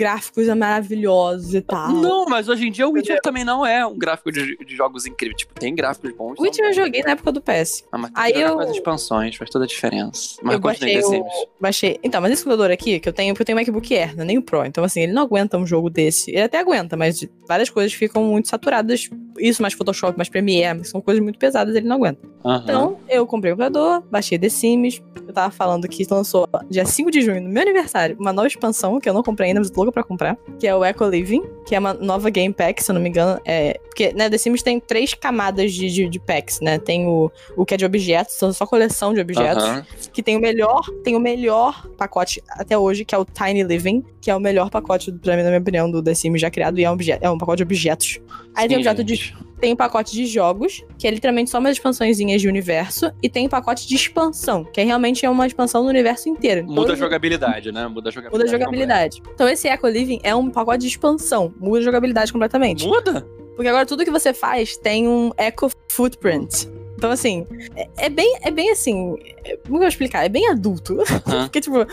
[0.00, 1.90] gráficos maravilhosos e tal.
[1.92, 5.04] Não, mas hoje em dia o Witcher também não é um gráfico de, de jogos
[5.06, 5.36] incrível.
[5.36, 6.38] Tipo, tem gráficos bons.
[6.38, 7.84] O Witcher eu são- joguei na época do PS.
[7.92, 10.36] Ah, mas Aí eu- as expansões, faz toda a diferença.
[10.42, 11.32] Mas eu baixei The o, Sims.
[11.60, 11.98] baixei.
[12.02, 14.26] Então, mas esse computador aqui que eu tenho, porque eu tenho MacBook Air, não é
[14.26, 14.64] nem o Pro.
[14.64, 16.30] Então, assim, ele não aguenta um jogo desse.
[16.30, 19.08] Ele até aguenta, mas várias coisas ficam muito saturadas.
[19.38, 22.20] Isso, mais Photoshop, mais Premiere, são coisas muito pesadas, ele não aguenta.
[22.44, 22.60] Aham.
[22.64, 25.02] Então, eu comprei o computador, baixei The Sims.
[25.26, 28.98] Eu tava falando que lançou dia 5 de junho, no meu aniversário, uma nova expansão
[28.98, 31.42] que eu não comprei ainda, mas tô louca pra comprar, que é o Eco Living,
[31.66, 33.40] que é uma nova game pack, se eu não me engano.
[33.44, 36.78] É, porque, né, The Sims tem três camadas de, de, de packs, né?
[36.78, 39.64] Tem o, o que é de objetos, são só coleção de objetos
[40.12, 44.04] que tem o melhor, tem o melhor pacote até hoje, que é o Tiny Living,
[44.20, 46.78] que é o melhor pacote, pra mim, na minha opinião, do The Sims já criado,
[46.78, 48.20] e é um, obje- é um pacote de objetos.
[48.54, 49.36] Aí tem Sim, objeto de gente.
[49.60, 53.46] Tem o pacote de jogos, que é literalmente só umas expansõezinhas de universo, e tem
[53.46, 56.64] o pacote de expansão, que é realmente é uma expansão no universo inteiro.
[56.66, 57.86] Muda a jogabilidade, né?
[57.86, 58.32] Muda a jogabilidade.
[58.32, 59.22] Muda a jogabilidade.
[59.34, 62.86] Então esse Eco Living é um pacote de expansão, muda a jogabilidade completamente.
[62.86, 63.26] Muda?
[63.54, 66.79] Porque agora tudo que você faz tem um Eco Footprint.
[67.00, 69.16] Então, assim, é, é bem, é bem assim.
[69.42, 70.22] é- como eu vou explicar?
[70.22, 70.98] É bem adulto.
[71.00, 71.44] Aham.
[71.48, 71.86] Porque, tipo, é,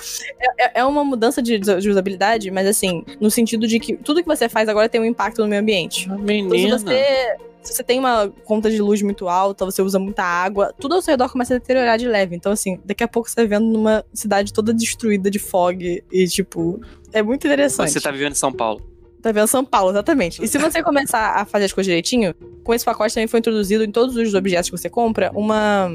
[0.57, 4.27] é- é uma mudança de, de usabilidade, mas assim, no sentido de que tudo que
[4.27, 6.03] você faz agora tem um impacto no meio ambiente.
[6.07, 6.77] Então, se Menina.
[6.77, 10.95] você, se você tem uma conta de luz muito alta, você usa muita água, tudo
[10.95, 12.35] ao seu redor começa a deteriorar de leve.
[12.35, 16.27] Então, assim, daqui a pouco você tá vivendo numa cidade toda destruída de fog e,
[16.27, 16.81] tipo,
[17.13, 17.91] é muito interessante.
[17.93, 18.81] Você tá vivendo em São Paulo.
[19.27, 20.43] Tá vendo São Paulo, exatamente.
[20.43, 23.83] E se você começar a fazer as coisas direitinho, com esse pacote também foi introduzido
[23.83, 25.89] em todos os objetos que você compra uma,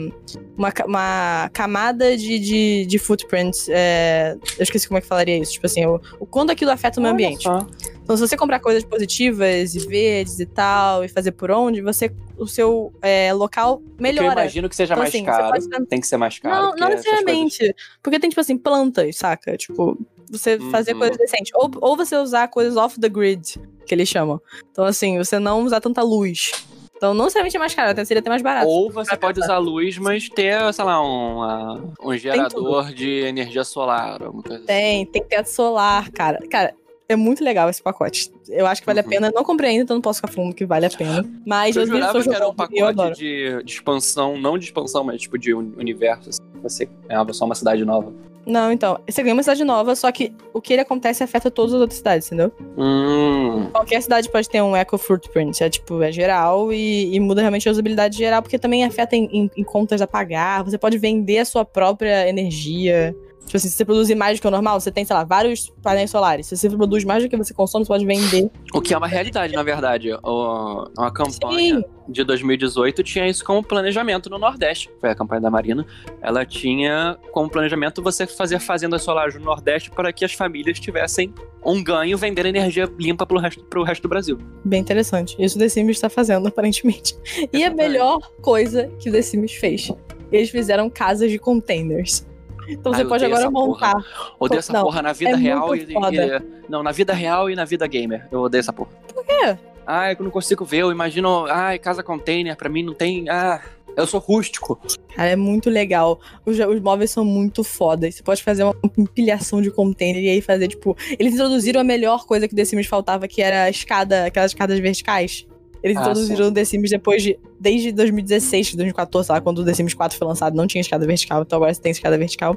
[0.56, 3.68] uma, uma camada de, de, de footprints.
[3.70, 5.52] é, eu esqueci como é que falaria isso.
[5.52, 7.42] Tipo assim, o, o quanto aquilo afeta o meio Olha ambiente.
[7.44, 7.66] só.
[8.02, 12.12] Então, se você comprar coisas positivas e verdes e tal, e fazer por onde, você.
[12.36, 14.32] O seu é, local Que eu melhora.
[14.42, 15.48] imagino que seja Então, mais assim, caro.
[15.50, 16.54] pode- Tem que ser mais caro.
[16.54, 17.76] Não, porque não essas coisas- necessariamente.
[18.02, 19.56] Porque tem, tipo assim, plantas, saca?
[19.56, 19.96] Tipo,
[20.32, 20.98] você fazer Uhum.
[21.00, 21.52] coisas decentes.
[21.54, 24.40] Ou, ou você usar coisas off the grid, que eles chamam.
[24.70, 26.50] Então, assim, você não usar tanta luz.
[26.96, 28.68] Então, não necessariamente é mais caro, até seria até mais barato.
[28.68, 29.54] Ou você pode pensar.
[29.54, 34.20] usar luz, mas ter, sei lá, um, ah, um gerador de energia solar.
[34.20, 34.66] Coisa assim.
[34.66, 36.38] Tem, tem teto solar, cara.
[36.48, 36.72] Cara,
[37.08, 38.30] é muito legal esse pacote.
[38.48, 39.06] Eu acho que vale Uhum.
[39.06, 39.26] a pena.
[39.26, 41.28] Eu não comprei ainda, então não posso ficar falando que vale a pena.
[41.44, 45.02] Mas Eu vi jurava que era um eu pacote de, de expansão, não de expansão,
[45.02, 46.28] mas tipo de uni- universo.
[46.30, 46.38] assim.
[46.62, 48.12] Você ganhava só uma cidade nova.
[48.46, 48.98] Não, então.
[49.08, 51.98] Você ganha uma cidade nova, só que o que ele acontece afeta todas as outras
[51.98, 52.52] cidades, entendeu?
[52.76, 53.68] Hum.
[53.72, 57.68] Qualquer cidade pode ter um eco footprint, é tipo, é geral e, e muda realmente
[57.68, 61.38] a usabilidade geral, porque também afeta em, em- em contas a pagar, você pode vender
[61.38, 63.14] a sua própria energia.
[63.44, 65.70] Tipo assim, se você produzir mais do que o normal, você tem, sei lá, vários
[65.82, 66.46] painéis solares.
[66.46, 68.50] Se você produz mais do que você consome, você pode vender.
[68.72, 70.12] O que é uma realidade, na verdade.
[70.22, 71.84] O, uma campanha Sim.
[72.08, 74.90] de 2018 tinha isso como planejamento no Nordeste.
[75.00, 75.84] Foi a campanha da Marina.
[76.22, 81.34] Ela tinha como planejamento você fazer fazendas solares no Nordeste para que as famílias tivessem
[81.64, 84.38] um ganho vendendo energia limpa pro resto, pro resto do Brasil.
[84.64, 85.36] Bem interessante.
[85.38, 87.16] Isso o The Sims está fazendo, aparentemente.
[87.52, 89.92] E a melhor coisa que o The Sims fez.
[90.30, 92.26] Eles fizeram casas de containers.
[92.72, 93.66] Então Ah, você pode agora porra.
[93.92, 94.34] montar.
[94.38, 96.14] Odeio essa Não, porra na vida é real e, foda.
[96.38, 98.26] e- Não, na vida real e na vida gamer.
[98.30, 98.90] Eu odeio essa porra.
[99.12, 99.56] Por quê?
[99.86, 100.78] Ah, eu não consigo ver.
[100.78, 101.46] Eu imagino.
[101.48, 103.28] Ai, casa container, pra mim não tem.
[103.28, 103.60] Ah,
[103.96, 104.80] eu sou rústico.
[105.14, 106.20] Cara, é muito legal.
[106.46, 108.14] Os, os móveis são muito fodas.
[108.14, 110.96] Você pode fazer uma empilhação de container e aí fazer, tipo.
[111.18, 114.52] Eles introduziram a melhor coisa que o The Sims faltava, que era a escada, aquelas
[114.52, 115.46] escadas verticais.
[115.82, 116.50] Eles Ah, introduziram sim.
[116.50, 117.38] o The Sims depois de.
[117.58, 121.42] Desde 2016, 2014, lá, quando o The Sims 4 foi lançado, não tinha escada vertical,
[121.42, 122.56] então agora você tem escada vertical.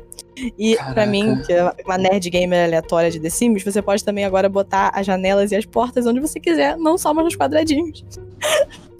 [0.57, 1.05] E pra Caraca.
[1.11, 4.91] mim, que é uma nerd gamer aleatória de The Sims, você pode também agora botar
[4.93, 8.03] as janelas e as portas onde você quiser, não só mais nos quadradinhos.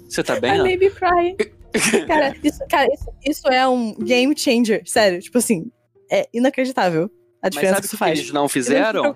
[0.08, 1.36] Você tá bem, I may be crying.
[2.06, 5.20] Cara, isso, cara isso, isso é um game changer, sério.
[5.20, 5.70] Tipo assim,
[6.10, 7.10] é inacreditável
[7.42, 8.18] a Mas diferença sabe que isso que faz.
[8.18, 9.14] eles não fizeram?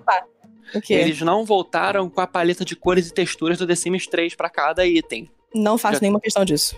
[0.89, 4.49] Eles não voltaram com a paleta de cores e texturas do The Sims 3 pra
[4.49, 5.29] cada item.
[5.53, 6.75] Não faço Já- nenhuma questão disso.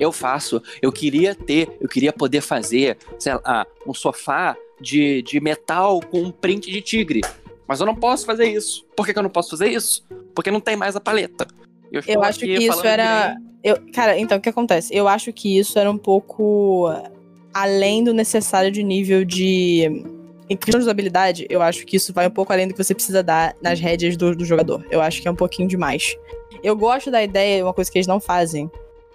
[0.00, 0.60] Eu faço.
[0.82, 6.20] Eu queria ter, eu queria poder fazer, sei lá, um sofá de, de metal com
[6.22, 7.20] um print de tigre.
[7.68, 8.84] Mas eu não posso fazer isso.
[8.96, 10.04] Por que, que eu não posso fazer isso?
[10.34, 11.46] Porque não tem mais a paleta.
[11.90, 14.94] Eu, Eu acho que isso era- que nem- Eu, cara, então o que acontece?
[14.94, 16.88] Eu acho que isso era um pouco
[17.54, 20.04] além do necessário de nível de.
[20.48, 22.94] Em questão de usabilidade, eu acho que isso vai um pouco além do que você
[22.94, 24.86] precisa dar nas rédeas do, do jogador.
[24.90, 26.16] Eu acho que é um pouquinho demais.
[26.62, 28.70] Eu gosto da ideia, uma coisa que eles não fazem,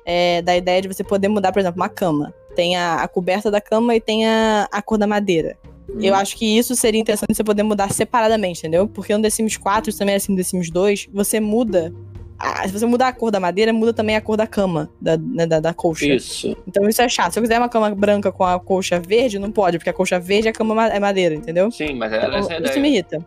[0.06, 2.34] é da ideia de você poder mudar, por exemplo, uma cama.
[2.56, 5.58] Tem a, a coberta da cama e tem a, a cor da madeira.
[6.00, 8.88] Eu acho que isso seria interessante você poder mudar separadamente, entendeu?
[8.88, 11.94] Porque no The Sims 4, isso também é assim no The Sims 2, você muda.
[12.42, 15.18] A- se você mudar a cor da madeira, muda também a cor da cama, da,
[15.18, 16.06] né, da, da colcha.
[16.06, 16.56] Isso.
[16.68, 17.34] Então isso é chato.
[17.34, 20.20] Se eu quiser uma cama branca com a colcha verde, não pode, porque a colcha
[20.20, 21.70] verde é a cama ma- é madeira, entendeu?
[21.72, 22.82] Sim, mas era essa a Então, isso ideia.
[22.82, 23.26] me irrita.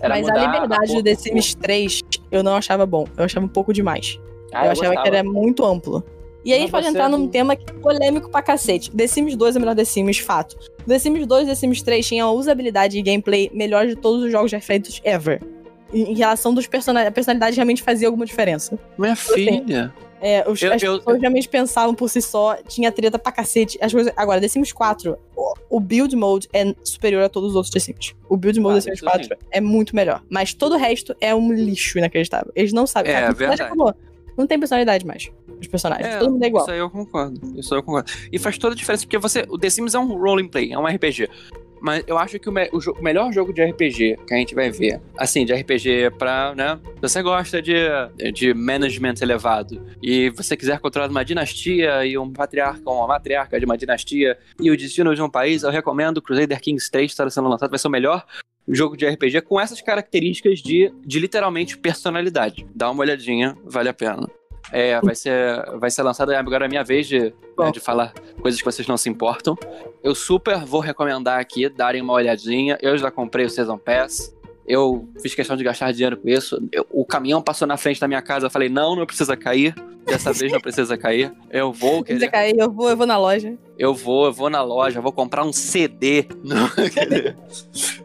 [0.00, 3.06] Era Mas a liberdade cor do The Sims 3, eu não achava bom.
[3.16, 4.20] Eu achava um pouco demais.
[4.52, 5.16] Ah, eu achava que gostava.
[5.16, 6.04] era muito amplo.
[6.44, 8.90] E aí a gente pode entrar é num tema que é polêmico pra cacete.
[8.90, 10.56] The Sims 2 é o melhor The Sims, fato.
[10.86, 14.22] The Sims 2 e The Sims 3 tinham a usabilidade e gameplay melhor de todos
[14.22, 15.40] os jogos já feitos ever.
[15.94, 18.78] Em relação dos personagens, a personalidade realmente fazia alguma diferença.
[18.98, 19.94] Minha filha.
[20.20, 23.78] É, os, Eu- as eu- pessoas realmente pensavam por si só, tinha treta pra cacete.
[23.80, 24.12] As coisas...
[24.16, 27.78] Agora, The Sims 4, o, o build mode é superior a todos os outros The
[27.80, 28.14] Sims.
[28.28, 29.04] O build mode Ah, do The Sims isso
[29.34, 30.22] 4 é muito melhor.
[30.30, 32.50] Mas todo o resto é um lixo inacreditável.
[32.56, 33.12] Eles não sabem.
[33.12, 33.62] É, Cara, verdade.
[33.62, 33.94] acabou.
[34.36, 35.30] Não tem personalidade mais.
[35.60, 36.08] Os personagens.
[36.08, 36.64] É, Todo mundo é igual.
[36.64, 37.40] Isso aí eu concordo.
[37.60, 38.10] Isso aí eu concordo.
[38.32, 39.44] E faz toda a diferença, porque você.
[39.48, 41.28] O The Sims é um role play, é um RPG.
[41.84, 44.54] Mas eu acho que o, me- o o melhor jogo de RPG que a gente
[44.54, 46.80] vai ver, assim, de RPG pra, né?
[46.96, 47.74] Se você gosta de,
[48.32, 53.58] de management elevado e você quiser controlar uma dinastia e um patriarca ou uma matriarca
[53.60, 57.28] de uma dinastia e o destino de um país, eu recomendo Crusader Kings 3 estar
[57.30, 58.24] sendo lançado, vai ser o melhor
[58.66, 62.66] jogo de RPG com essas características de, de literalmente personalidade.
[62.74, 64.26] Dá uma olhadinha, vale a pena.
[64.72, 68.12] É, vai ser, vai ser lançado agora é a minha vez de, né, de falar
[68.40, 69.56] coisas que vocês não se importam.
[70.02, 72.78] Eu super vou recomendar aqui, darem uma olhadinha.
[72.80, 74.33] Eu já comprei o Season Pass.
[74.66, 76.58] Eu fiz questão de gastar dinheiro com isso.
[76.72, 78.46] Eu- o caminhão passou na frente da minha casa.
[78.46, 79.74] Eu falei, não, não precisa cair.
[80.06, 81.32] Dessa vez não precisa cair.
[81.50, 82.30] Eu vou querer.
[82.30, 83.54] cair, eu vou, eu vou na loja.
[83.78, 86.26] Eu vou, eu vou na loja, vou comprar um CD.
[86.44, 86.68] Não,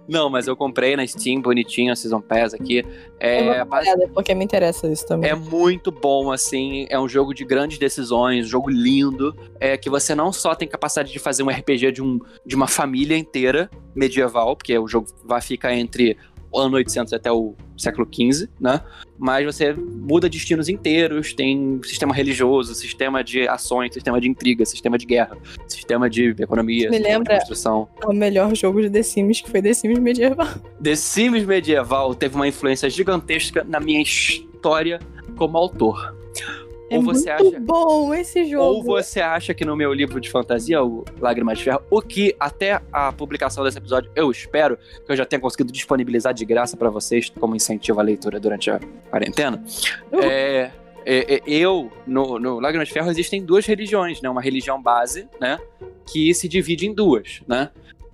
[0.07, 2.83] não, mas eu comprei na Steam, bonitinho, a Season Pass aqui.
[3.19, 5.29] É, dar uma olhada, porque me interessa isso também.
[5.29, 6.87] é muito bom, assim.
[6.89, 9.35] É um jogo de grandes decisões, um jogo lindo.
[9.59, 12.67] É que você não só tem capacidade de fazer um RPG de, um, de uma
[12.67, 16.17] família inteira medieval, porque o jogo vai ficar entre
[16.55, 18.81] ano 800 até o século XV, né?
[19.17, 24.97] Mas você muda destinos inteiros, tem sistema religioso, sistema de ações, sistema de intriga, sistema
[24.97, 27.87] de guerra, sistema de economia, Me sistema lembra- de construção.
[28.05, 30.47] O melhor jogo de The Sims, que foi The Sims medieval.
[30.81, 34.99] The Sims medieval teve uma influência gigantesca na minha história
[35.35, 36.15] como autor.
[36.89, 38.63] É Ou você muito acha bom esse jogo.
[38.63, 42.35] Ou você acha que no meu livro de fantasia, o Lágrimas de Ferro, o que
[42.39, 46.75] até a publicação desse episódio eu espero que eu já tenha conseguido disponibilizar de graça
[46.75, 49.63] pra vocês como incentivo à leitura durante a quarentena.
[50.11, 50.19] Uhum.
[50.21, 50.71] É,
[51.05, 54.29] é, é, eu, no, no Lágrimas de Ferro, existem duas religiões, né?
[54.29, 55.59] Uma religião base, né?
[56.11, 57.69] Que se divide em duas, né?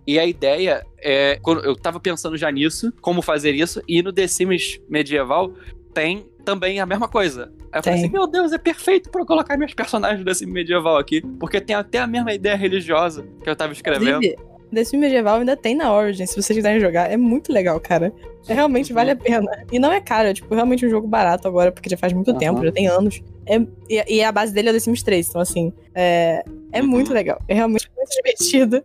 [0.07, 1.39] E a ideia é.
[1.63, 5.51] Eu tava pensando já nisso, como fazer isso, e no The Sims medieval
[5.95, 7.51] tem também a mesma coisa.
[7.71, 10.53] Aí eu falei assim: meu Deus, é perfeito pra eu colocar meus personagens do Sims
[10.53, 14.23] medieval aqui, porque tem até a mesma ideia religiosa que eu tava escrevendo.
[14.23, 17.09] Inclusive, Sims medieval ainda tem na Origin, se vocês quiserem jogar.
[17.09, 18.13] É muito legal, cara.
[18.47, 18.95] É, realmente Uhum.
[18.95, 19.49] vale a pena.
[19.71, 22.29] E não é caro, é tipo, realmente um jogo barato agora, porque já faz muito
[22.29, 22.37] Aham.
[22.39, 23.19] tempo, já tem anos.
[23.47, 23.57] É,
[23.89, 26.87] e, e a base dele é o The Sims 3, então assim, é, é Uhum.
[26.87, 27.39] muito legal.
[27.47, 28.83] É realmente muito divertido.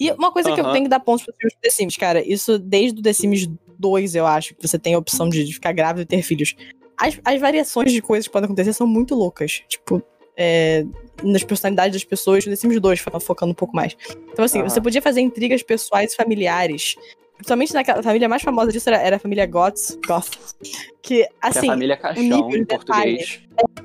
[0.00, 2.58] E uma coisa que eu tenho que dar pontos para os The Sims, cara, isso
[2.58, 3.48] desde o The Sims
[3.82, 6.54] 2, eu acho, que você tem a opção de, de ficar grávida e ter filhos.
[6.96, 9.62] As, as variações de coisas que podem acontecer são muito loucas.
[9.68, 10.00] Tipo,
[10.36, 10.84] é,
[11.22, 13.96] nas personalidades das pessoas, o The Sims 2 fo- focando um pouco mais.
[14.32, 14.68] Então, assim, Aham.
[14.68, 16.94] você podia fazer intrigas pessoais e familiares.
[17.34, 20.30] Principalmente naquela a família mais famosa disso era, era a família Goth, Goth.
[21.02, 23.40] Que, Que é assim, a família o Caixão nível em português.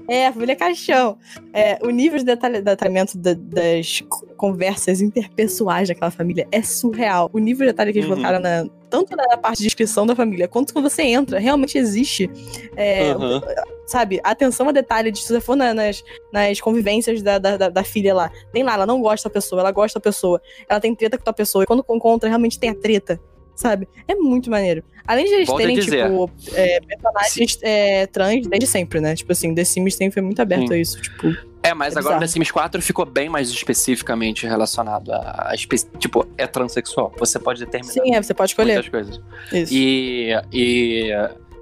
[0.07, 1.17] é, a família Caixão.
[1.51, 7.27] É, o nível de detalhe- detalhamento da- das co- conversas interpessoais daquela família é surreal.
[7.33, 8.17] O nível de detalhe que eles Uhum.
[8.17, 12.29] botaram na, tanto na parte de descrição da família, quanto quando você entra, realmente existe.
[12.75, 13.41] É, Aham.
[13.87, 17.69] sabe, atenção a detalhe de se você for na- nas, nas convivências da, da, da-
[17.69, 18.31] da filha lá.
[18.53, 20.39] Tem lá, ela não gosta da pessoa, ela gosta da pessoa.
[20.69, 21.63] Ela tem treta com a pessoa.
[21.63, 23.19] E quando encontra, realmente tem a treta.
[23.57, 23.87] Sabe?
[24.07, 24.83] É muito maneiro.
[25.07, 29.15] Além de eles Volto terem, tipo, é, personagens é, trans desde sempre, né?
[29.15, 30.73] Tipo assim, The Sims sempre foi muito aberto Sim.
[30.73, 31.01] a isso.
[31.01, 32.19] Tipo, É, mas É agora bizarro.
[32.19, 35.55] The Sims 4 ficou bem mais especificamente relacionado a, a
[35.97, 37.11] tipo, é transexual.
[37.17, 38.73] Você pode determinar sim, é, você pode escolher.
[38.73, 39.21] muitas coisas.
[39.51, 39.73] Isso.
[39.73, 41.11] E, e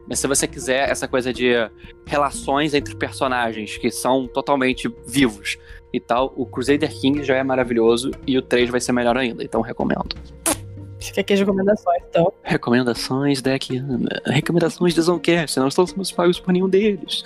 [0.08, 1.54] mas se você quiser essa coisa de
[2.06, 5.58] relações entre personagens que são totalmente vivos
[5.94, 9.44] e tal, o Crusader King já é maravilhoso e o 3 vai ser melhor ainda,
[9.44, 10.16] então recomendo.
[11.08, 12.34] Fica aqui as recomendações, então.
[12.44, 14.22] Recomendações da Kiana.
[14.26, 15.60] Recomendações da Zoncast.
[15.60, 17.24] Não estamos pagos por nenhum deles.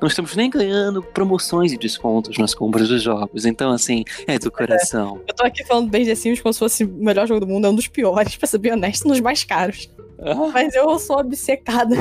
[0.00, 3.44] Não estamos nem ganhando promoções e descontos nas compras dos jogos.
[3.44, 5.20] Então, assim, é do coração.
[5.26, 7.66] Eu tô aqui falando bem The Sims como se fosse o melhor jogo do mundo,
[7.66, 9.90] é um dos piores, pra ser bem honesto, um dos mais caros.
[10.18, 11.96] Ah, Mas eu sou obcecada.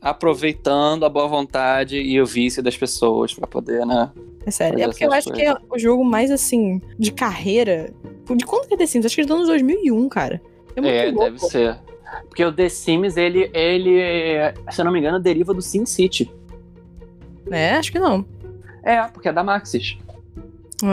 [0.00, 4.10] Aproveitando a boa vontade e o vício das pessoas pra poder, né?
[4.44, 4.80] É sério.
[4.80, 7.92] É porque eu acho que é o jogo mais, assim, de carreira.
[8.36, 9.06] De quando que é The Sims?
[9.06, 10.42] Acho que é do ano 2001, cara.
[10.76, 11.24] É muito É, louco.
[11.24, 11.78] deve ser.
[12.28, 13.98] Porque o The Sims, ele, ele,
[14.70, 16.30] se eu não me engano, deriva do Sim City.
[17.50, 18.24] É, acho que não.
[18.82, 19.96] É, porque é da Maxis.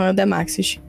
[0.08, 0.80] É da Maxis.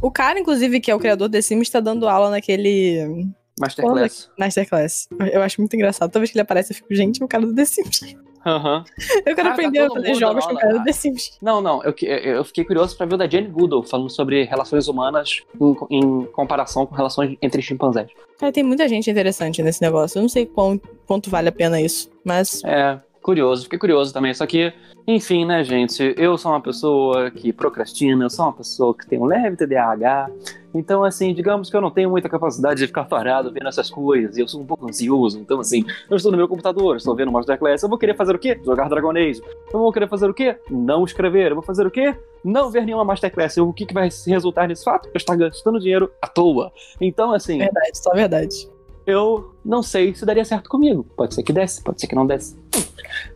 [0.00, 3.26] O cara, inclusive, que é o criador do The Sims, tá dando aula naquele
[3.58, 4.30] Masterclass.
[4.38, 5.08] Masterclass.
[5.32, 6.10] Eu acho muito engraçado.
[6.10, 8.16] Toda vez que ele aparece, eu fico, gente, é o cara do The Sims.
[8.46, 8.84] Aham.
[9.24, 11.38] Eu quero Ah, tá aprender a todo fazer jogos com cara do The Sims.
[11.40, 14.86] Não, não, eu, eu fiquei curioso pra ver o da Jane Goodall, falando sobre relações
[14.88, 18.10] humanas em, em comparação com relações entre chimpanzés.
[18.38, 20.18] Cara, tem muita gente interessante nesse negócio.
[20.18, 24.34] Eu não sei quão, quanto vale a pena isso, mas É, curioso, fiquei curioso também.
[24.34, 24.72] Só que,
[25.06, 26.14] enfim, né, gente?
[26.16, 30.30] Eu sou uma pessoa que procrastina, eu sou uma pessoa que tem um leve TDAH.
[30.74, 34.36] Então, assim, digamos que eu não tenho muita capacidade de ficar parado vendo essas coisas.
[34.36, 35.38] E eu sou um pouco ansioso.
[35.38, 37.82] Então, assim, eu estou no meu computador, estou vendo Masterclass.
[37.82, 38.60] Eu vou querer fazer o quê?
[38.64, 39.40] Jogar Dragon Age.
[39.72, 40.56] Eu vou querer fazer o quê?
[40.68, 41.52] Não escrever.
[41.52, 42.14] Eu vou fazer o quê?
[42.42, 43.56] Não ver nenhuma Masterclass.
[43.58, 45.08] O que, que vai resultar nesse fato?
[45.08, 46.72] Eu estar gastando dinheiro à toa.
[47.00, 48.68] Então, assim, verdade, só verdade.
[49.06, 51.06] eu não sei se daria certo comigo.
[51.16, 52.56] Pode ser que desse, pode ser que não desse.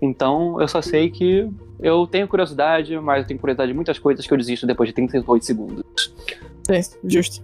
[0.02, 1.48] Então, eu só sei que
[1.80, 4.94] eu tenho curiosidade, mas eu tenho curiosidade de muitas coisas que eu desisto depois de
[4.94, 6.12] 38 segundos.
[6.70, 7.42] Sim, justo.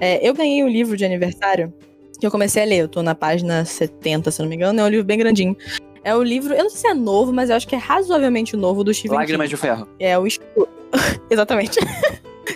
[0.00, 1.72] É, eu ganhei um livro de aniversário
[2.20, 2.80] que eu comecei a ler.
[2.80, 4.80] Eu tô na página 70, se não me engano.
[4.80, 5.56] É um livro bem grandinho.
[6.04, 8.56] É o livro, eu não sei se é novo, mas eu acho que é razoavelmente
[8.56, 9.56] novo do Stephen Lágrimas King.
[9.56, 9.88] de ferro.
[9.98, 10.68] É o Instituto.
[11.28, 11.80] Exatamente.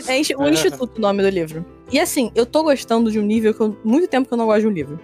[0.06, 1.64] é o Instituto o nome do livro.
[1.90, 3.76] E assim, eu tô gostando de um nível que eu.
[3.82, 5.00] Muito tempo que eu não gosto de um livro.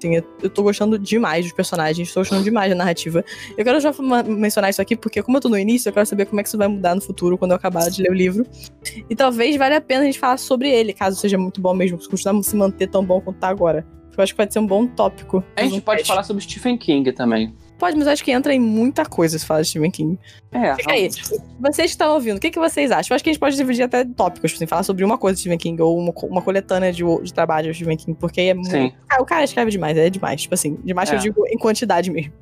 [0.00, 3.22] Assim, eu, eu tô gostando demais dos personagens, tô gostando demais da narrativa.
[3.56, 3.92] Eu quero já
[4.26, 6.48] mencionar isso aqui, porque como eu tô no início, eu quero saber como é que
[6.48, 8.46] isso vai mudar no futuro, quando eu acabar de ler o livro.
[9.10, 12.00] E talvez valha a pena a gente falar sobre ele, caso seja muito bom mesmo,
[12.00, 13.86] se continuar se manter tão bom quanto tá agora.
[14.16, 15.44] Eu acho que pode ser um bom tópico.
[15.56, 17.54] A gente pode falar sobre Stephen King também.
[17.80, 20.18] Pode, mas acho que entra em muita coisa se falar de Stephen King.
[20.52, 21.08] É, Fica aí.
[21.58, 23.12] Vocês que estão ouvindo, o que, que vocês acham?
[23.12, 25.40] Eu acho que a gente pode dividir até tópicos, assim, falar sobre uma coisa de
[25.40, 28.70] Stephen King ou uma, uma coletânea de, de trabalhos de Stephen King, porque é muito.
[28.70, 28.92] Sim.
[29.08, 30.42] Ah, o cara escreve demais, é demais.
[30.42, 31.18] Tipo assim, demais que É.
[31.18, 32.32] eu digo em quantidade mesmo.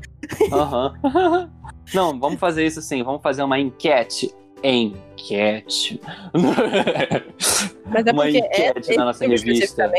[0.52, 0.92] Aham.
[1.94, 3.02] Não, vamos fazer isso assim.
[3.04, 4.34] Vamos fazer uma enquete.
[4.62, 6.00] Enquete.
[7.86, 9.90] Mas é Uma porque é, enquete na nossa livro revista.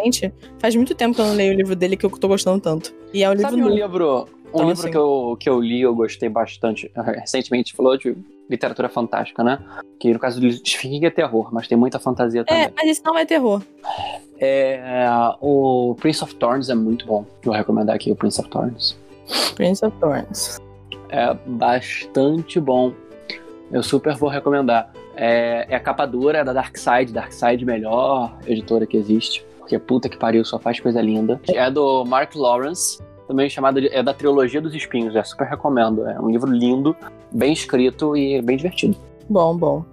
[0.60, 2.94] faz muito tempo que eu não leio o livro dele que eu tô gostando tanto.
[3.14, 4.28] E é um livro Sabe um novo.
[4.50, 7.98] Livro, um Então, livro assim- que, eu, que eu li, eu gostei bastante recentemente, falou
[7.98, 8.16] de
[8.50, 9.60] literatura fantástica, né?
[10.00, 12.64] Que no caso do King é terror, mas tem muita fantasia também.
[12.64, 13.62] É, mas esse não é terror.
[14.40, 15.10] É,
[15.42, 17.26] o Prince of Thorns é muito bom.
[17.44, 18.98] Vou recomendar aqui o Prince of Thorns.
[19.56, 20.58] Prince of Thorns.
[21.10, 22.94] É bastante bom.
[23.72, 24.92] Eu super vou recomendar.
[25.16, 27.12] É, é a capa dura é da Dark Side.
[27.12, 29.46] Dark Side, melhor editora que existe.
[29.60, 31.40] Porque puta que pariu, só faz coisa linda.
[31.50, 35.16] É do Mark Lawrence, também chamado de, é da trilogia dos espinhos.
[35.16, 36.04] É super recomendo.
[36.08, 36.96] É um livro lindo,
[37.32, 38.98] bem escrito e bem divertido.
[39.30, 39.86] Bom, bom.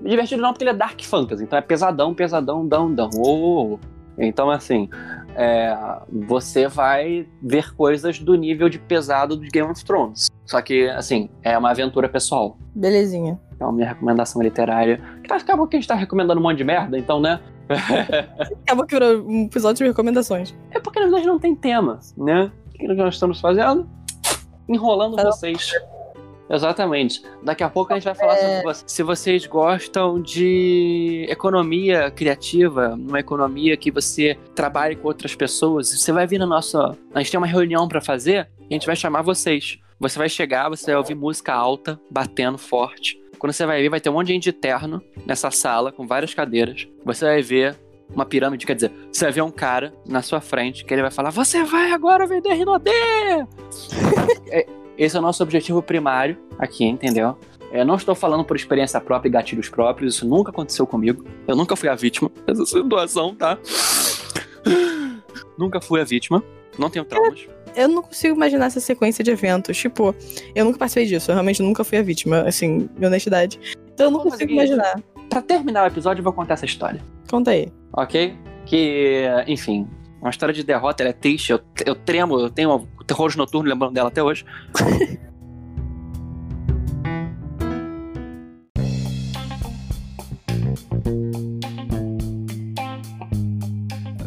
[0.00, 3.10] Divertido não, porque ele é dark fantasy, então é pesadão, pesadão, dão, dão.
[3.16, 3.78] Oh.
[4.16, 4.88] Então, assim,
[5.34, 5.76] é,
[6.08, 10.28] você vai ver coisas do nível de pesado de Game of Thrones.
[10.44, 12.56] Só que, assim, é uma aventura pessoal.
[12.74, 13.40] Belezinha.
[13.54, 15.00] Então, minha recomendação literária.
[15.22, 17.40] Que Acabou que a gente tá recomendando um monte de merda, então, né?
[18.64, 20.54] Acabou que virou um episódio de recomendações.
[20.70, 22.50] É porque na verdade não tem tema, né?
[22.80, 23.88] O que nós estamos fazendo?
[24.68, 25.72] Enrolando Fala- vocês.
[26.50, 27.22] Exatamente.
[27.42, 28.38] Daqui a pouco a gente vai falar É.
[28.38, 28.84] sobre você.
[28.86, 36.10] Se vocês gostam de economia criativa, uma economia que você trabalhe com outras pessoas, você
[36.10, 36.96] vai vir na nossa.
[37.14, 39.78] A gente tem uma reunião pra fazer e a gente vai chamar vocês.
[40.00, 43.20] Você vai chegar, você vai ouvir música alta, batendo forte.
[43.38, 46.06] Quando você vai ver, vai ter um monte de gente de terno nessa sala, com
[46.06, 46.88] várias cadeiras.
[47.04, 47.76] Você vai ver
[48.14, 51.10] uma pirâmide, quer dizer, você vai ver um cara na sua frente que ele vai
[51.10, 52.90] falar: Você vai agora vender Rinodê!
[54.50, 57.36] É, Esse é o nosso objetivo primário aqui, entendeu?
[57.70, 61.24] Eu não estou falando por experiência própria e gatilhos próprios, isso nunca aconteceu comigo.
[61.46, 63.58] Eu nunca fui a vítima dessa situação, tá?
[65.58, 66.42] nunca fui a vítima,
[66.78, 67.46] não tenho traumas.
[67.76, 69.76] Eu não consigo imaginar essa sequência de eventos.
[69.76, 70.14] Tipo,
[70.54, 71.30] eu nunca participei disso.
[71.30, 73.60] Eu realmente nunca fui a vítima, assim, minha honestidade.
[73.94, 75.04] Então eu não consigo fazer isso.
[75.28, 77.00] Pra terminar o episódio, eu vou contar essa história.
[77.30, 77.70] Conta aí.
[77.92, 78.34] ok?
[78.64, 79.86] Que, enfim,
[80.20, 83.68] uma história de derrota, ela é triste, eu, eu tremo, eu tenho um terror noturno
[83.68, 84.44] lembrando dela até hoje.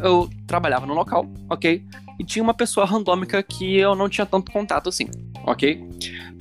[0.04, 1.84] eu trabalhava no local, ok?
[2.20, 5.10] E tinha uma pessoa randômica que eu não tinha tanto contato assim,
[5.46, 5.88] ok?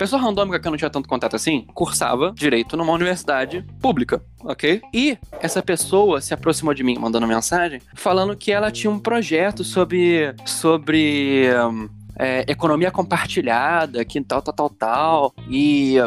[0.01, 4.81] Pessoa randômica que eu não tinha tanto contato assim, cursava direito numa universidade pública, ok?
[4.91, 9.63] E essa pessoa se aproximou de mim mandando mensagem falando que ela tinha um projeto
[9.63, 10.33] sobre.
[10.43, 11.51] sobre.
[11.69, 11.87] hum,
[12.17, 15.35] é, economia compartilhada, que tal, tal, tal, tal.
[15.47, 15.97] E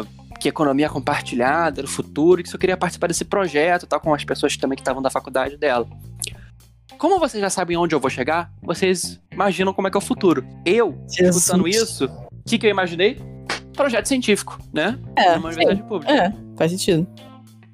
[0.41, 4.13] que economia compartilhada era o futuro, e que só queria participar desse projeto, tal, com
[4.13, 5.87] as pessoas também que estavam da faculdade dela.
[6.97, 10.01] Como vocês já sabem onde eu vou chegar, vocês imaginam como é que é o
[10.01, 10.45] futuro.
[10.65, 11.37] Eu, Jesus.
[11.37, 13.34] escutando isso, o que, que eu imaginei?
[13.75, 14.97] Projeto científico, né?
[15.15, 15.39] É, sim.
[15.39, 16.11] universidade pública.
[16.11, 17.07] É, faz sentido.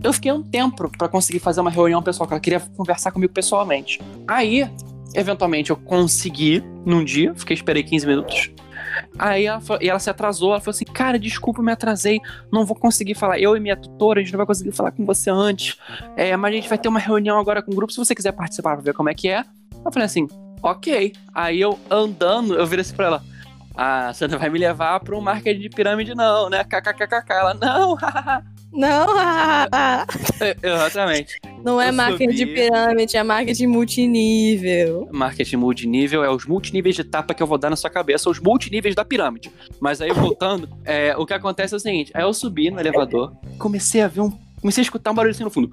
[0.03, 3.31] Eu fiquei um tempo pra conseguir fazer uma reunião pessoal, que ela queria conversar comigo
[3.31, 4.01] pessoalmente.
[4.27, 4.67] Aí,
[5.13, 8.51] eventualmente, eu consegui num dia, fiquei esperei 15 minutos.
[9.17, 12.19] Aí ela, e ela se atrasou, ela falou assim: Cara, desculpa, me atrasei,
[12.51, 13.39] não vou conseguir falar.
[13.39, 15.77] Eu e minha tutora, a gente não vai conseguir falar com você antes.
[16.17, 18.31] É, mas a gente vai ter uma reunião agora com o grupo, se você quiser
[18.31, 19.43] participar pra ver como é que é.
[19.85, 20.27] Eu falei assim:
[20.61, 21.13] Ok.
[21.33, 23.23] Aí eu andando, eu virei assim pra ela:
[23.75, 26.63] Ah, você não vai me levar pra um market de pirâmide, não, né?
[26.63, 27.33] KKKKK.
[27.33, 27.97] Ela: Não,
[28.73, 30.05] Não, ah,
[30.63, 31.37] exatamente.
[31.61, 32.53] não é Eu marketing de subi.
[32.53, 35.09] pirâmide, é marketing multinível.
[35.11, 38.39] Marketing multinível é os multiníveis de tapa que eu vou dar na sua cabeça, os
[38.39, 39.51] multiníveis da pirâmide.
[39.79, 43.33] Mas aí, voltando, é, o que acontece é o seguinte: aí eu subi no elevador,
[43.57, 44.31] comecei a ver um.
[44.61, 45.69] Comecei a escutar um barulho assim no fundo.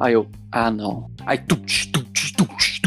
[0.00, 1.10] Aí eu, ah não.
[1.26, 2.77] Aí tut, tut, tut, tut.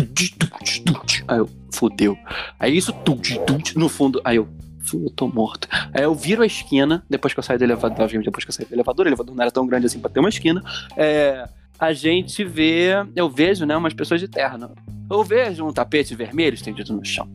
[1.31, 2.17] Aí eu, fudeu.
[2.59, 4.19] Aí isso tut, tut, no fundo.
[4.25, 4.49] Aí eu,
[4.81, 5.65] "Fu, eu tô morto.
[5.93, 8.65] Aí eu viro a esquina, depois que eu saio do elevador, depois que eu saí
[8.65, 10.61] do elevador, o elevador não era tão grande assim pra ter uma esquina.
[10.97, 11.47] É,
[11.79, 14.71] a gente vê, eu vejo, né, umas pessoas de terno.
[15.09, 17.27] Eu vejo um tapete vermelho estendido no chão.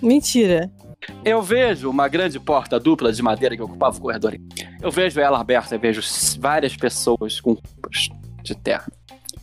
[0.00, 0.70] Mentira.
[1.24, 4.36] Eu vejo uma grande porta dupla de madeira que ocupava o corredor.
[4.80, 6.00] Eu vejo ela aberta, eu vejo
[6.38, 8.08] várias pessoas com roupas
[8.44, 8.92] de terno.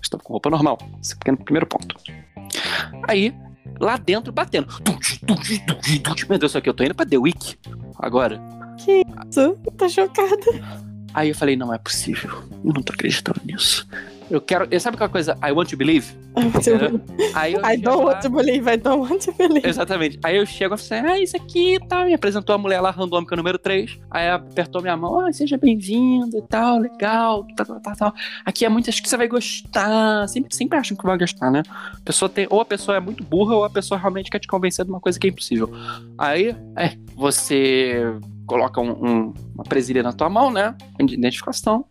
[0.01, 0.77] Estão com roupa normal.
[1.01, 1.95] Esse é o pequeno primeiro ponto.
[3.07, 3.33] Aí,
[3.79, 4.67] lá dentro, batendo.
[6.29, 7.57] Meu Deus, só que eu tô indo pra The Week
[7.97, 8.41] agora.
[8.79, 10.45] Isso, tô chocada.
[11.13, 12.43] Aí eu falei, não é possível.
[12.63, 13.87] Eu não tô acreditando nisso.
[14.29, 14.67] Eu quero.
[14.79, 16.13] Sabe aquela coisa, I want to believe?
[17.33, 19.67] Aí eu I don't lá- want to believe, I don't want to believe.
[19.67, 20.19] Exatamente.
[20.23, 22.05] Aí eu chego e falei, ah, isso aqui e tal.
[22.05, 23.97] Me apresentou a mulher lá, randômica número 3.
[24.11, 28.13] Aí apertou minha mão, ah, seja bem-vindo e tal, legal, tal, tal, tal, tal.
[28.45, 30.27] Aqui é muito, acho que você vai gostar.
[30.27, 31.63] Sempre, sempre acham que vai gostar, né?
[31.69, 34.47] A pessoa tem, ou a pessoa é muito burra, ou a pessoa realmente quer te
[34.47, 35.71] convencer de uma coisa que é impossível.
[36.17, 38.03] Aí, é, você
[38.45, 40.75] coloca um- um- uma presilha na tua mão, né?
[41.03, 41.85] De identificação.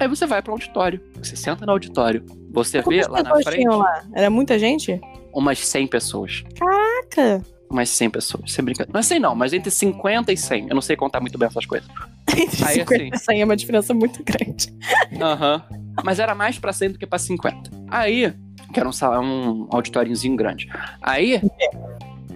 [0.00, 1.00] Aí você vai pro auditório.
[1.22, 2.24] Você senta no auditório.
[2.52, 4.04] Você vê lá na frente lá?
[4.14, 5.00] Era muita gente?
[5.32, 6.44] umas 100 pessoas.
[6.58, 7.42] Caraca.
[7.70, 8.92] umas 100 pessoas, sem brincadeira.
[8.92, 10.68] Não é 100 não, mas entre 50 e 100.
[10.68, 11.88] Eu não sei contar muito bem essas coisas.
[12.36, 13.10] Entre Aí, 50 assim.
[13.14, 14.72] e 100 é uma diferença muito grande.
[15.20, 15.62] Aham.
[16.04, 17.70] Mas era mais pra 100 do que pra 50.
[17.88, 18.32] Aí,
[18.72, 18.92] que era um,
[19.22, 20.68] um auditóriozinho grande.
[21.02, 21.40] Aí,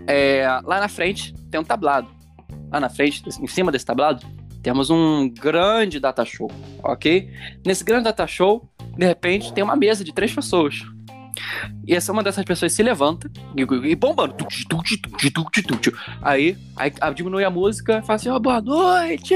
[0.07, 2.09] é, lá na frente tem um tablado.
[2.71, 4.25] Lá na frente, em cima desse tablado,
[4.63, 6.51] temos um grande data show,
[6.83, 7.31] ok?
[7.67, 10.83] Nesse grande data show, de repente, tem uma mesa de três pessoas.
[11.87, 14.35] E essa uma dessas pessoas se levanta e, e bombando.
[16.21, 19.35] Aí, aí diminui a música e fala assim: ó, boa noite!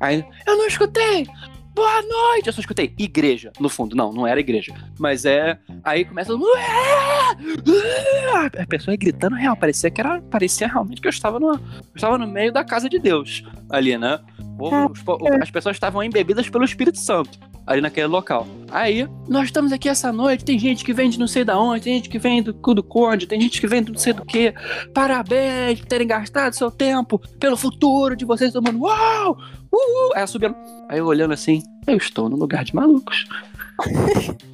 [0.00, 1.26] Aí, eu não escutei!
[1.74, 2.46] Boa noite!
[2.46, 3.96] Eu só escutei igreja, no fundo.
[3.96, 4.74] Não, não era igreja.
[4.98, 5.58] Mas é.
[5.82, 6.32] Aí começa.
[8.60, 9.56] A pessoa gritando real.
[9.56, 10.20] Parecia que era.
[10.22, 11.60] Parecia realmente que eu estava no, eu
[11.96, 13.42] estava no meio da casa de Deus.
[13.70, 14.20] Ali, né?
[14.90, 17.38] Os po- as pessoas estavam embebidas pelo Espírito Santo.
[17.64, 18.46] Ali naquele local.
[18.72, 20.44] Aí, nós estamos aqui essa noite.
[20.44, 22.74] Tem gente que vem de não sei da onde, tem gente que vem do cu
[22.74, 24.52] do conde, tem gente que vem do não sei do que.
[24.92, 28.52] Parabéns por terem gastado seu tempo pelo futuro de vocês.
[28.52, 29.36] Todo mundo, uau!
[29.72, 30.12] Uhul!
[30.14, 30.56] Aí eu subindo.
[30.88, 33.26] Aí eu olhando assim, eu estou num lugar de malucos.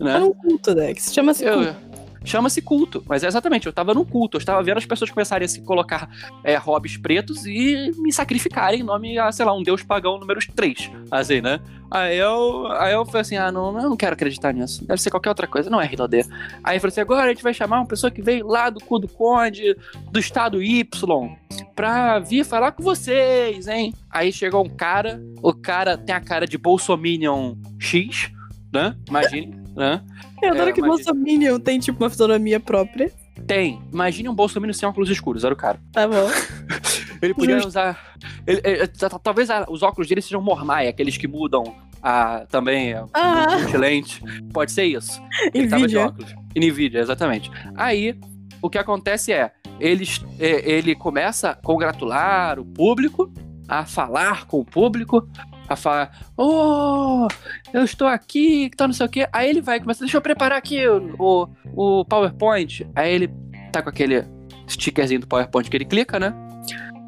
[0.00, 0.18] É né?
[0.20, 1.12] um culto, Dex.
[1.12, 1.76] Chama-se Eu, culto.
[2.24, 3.04] Chama-se culto.
[3.06, 5.60] Mas é exatamente, eu tava num culto, eu estava vendo as pessoas começarem a se
[5.62, 6.08] colocar
[6.44, 10.40] é, hobbies pretos e me sacrificarem em nome a, sei lá, um deus pagão número
[10.54, 10.90] 3.
[11.10, 11.60] Assim, né?
[11.90, 14.84] Aí eu, aí eu falei assim: ah, não, eu não quero acreditar nisso.
[14.86, 16.24] Deve ser qualquer outra coisa, não é Rinodê.
[16.62, 18.80] Aí eu falei assim: agora a gente vai chamar uma pessoa que veio lá do
[18.80, 19.74] cu do Conde,
[20.10, 21.36] do estado Y,
[21.74, 23.94] pra vir falar com vocês, hein?
[24.10, 28.30] Aí chegou um cara, o cara tem a cara de Bolsominion X,
[28.72, 28.94] né?
[29.08, 30.02] Imagine, né?
[30.42, 30.96] Eu adoro É, que imagina.
[31.12, 33.10] Bolsominion tem, tipo, uma fisionomia própria.
[33.46, 33.80] Tem.
[33.92, 35.80] Imagine um Bolsominion sem óculos escuros, era o cara.
[35.92, 36.28] Tá bom.
[37.22, 37.68] Ele podia Justo.
[37.68, 38.14] usar.
[38.46, 38.86] ele- ele-
[39.22, 43.56] talvez a- os óculos dele sejam Mormai, aqueles que mudam a, também a, Ah.
[43.76, 44.22] lente.
[44.52, 45.20] Pode ser isso.
[45.52, 46.32] Ele tava de óculos.
[46.56, 47.50] Nvidia, exatamente.
[47.74, 48.16] Aí,
[48.62, 49.50] o que acontece é,
[49.80, 53.32] eles, é, ele começa a congratular o público,
[53.66, 55.28] a falar com o público,
[55.68, 57.28] a falar, oh,
[57.72, 59.28] eu estou aqui, que tá não sei o quê.
[59.32, 62.86] Aí ele vai, começa, deixa eu preparar aqui o, o, o PowerPoint.
[62.94, 63.30] Aí ele
[63.70, 64.24] tá com aquele
[64.66, 66.34] stickerzinho do PowerPoint que ele clica, né?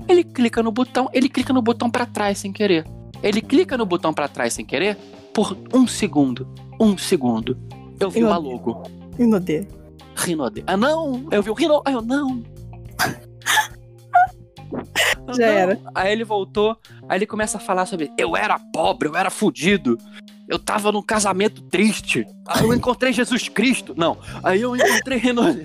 [0.09, 2.85] Ele clica no botão, ele clica no botão pra trás sem querer.
[3.23, 4.97] Ele clica no botão pra trás sem querer
[5.33, 6.49] por um segundo.
[6.81, 7.59] Um segundo.
[7.99, 8.53] Eu vi odeio.
[8.53, 8.83] logo.
[9.17, 9.67] Rinodê.
[10.17, 10.65] Rinode.
[10.67, 11.29] Ah, não!
[11.31, 11.83] Eu vi o Rino.
[11.85, 12.43] Ah, eu não!
[15.33, 15.81] Já era.
[15.95, 16.77] Aí ele voltou,
[17.09, 19.99] aí ele começa a falar sobre eu era pobre, eu era fudido.
[20.49, 22.27] Eu tava num casamento triste.
[22.47, 23.95] Aí eu encontrei Jesus Cristo.
[23.97, 25.65] Não, aí eu encontrei Renode.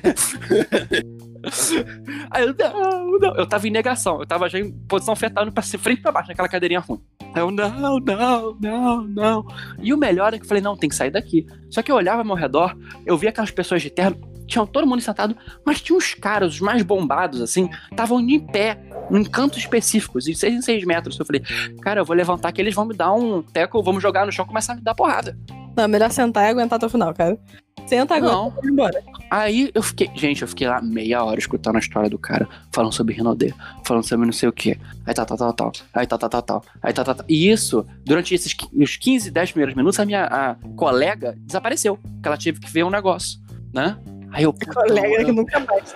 [2.29, 3.35] Aí eu, não, não.
[3.35, 6.29] Eu tava em negação, eu tava já em posição fetal, pra frente e pra baixo,
[6.29, 7.01] naquela cadeirinha ruim.
[7.33, 9.47] Aí eu, não, não, não, não.
[9.81, 11.45] E o melhor é que eu falei, não, tem que sair daqui.
[11.69, 14.87] Só que eu olhava ao meu redor, eu via aquelas pessoas de terno, tinham todo
[14.87, 15.35] mundo sentado,
[15.65, 18.79] mas tinha uns caras, os mais bombados, assim, estavam em pé,
[19.11, 21.19] em cantos específicos, de 6 em 6 metros.
[21.19, 21.41] Eu falei,
[21.81, 24.45] cara, eu vou levantar aqui, eles vão me dar um teco, vamos jogar no chão
[24.45, 25.37] e começar a me dar porrada.
[25.75, 27.37] Não, é melhor sentar e aguentar até o final, cara.
[27.85, 28.53] Senta agora Não.
[28.63, 29.03] e embora.
[29.29, 32.93] Aí eu fiquei, gente, eu fiquei lá meia hora escutando a história do cara, falando
[32.93, 33.53] sobre Rinodê,
[33.85, 36.41] falando sobre não sei o que, aí tal, tal, tal, tal, aí tal, tal, tal,
[36.41, 37.25] tal, aí tal, tal, tal.
[37.29, 42.27] E isso, durante esses os 15, 10 primeiros minutos, a minha a colega desapareceu, porque
[42.27, 43.39] ela teve que ver um negócio,
[43.73, 43.97] né?
[44.35, 45.95] Aí eu, puta, Colega eu- que nunca mais.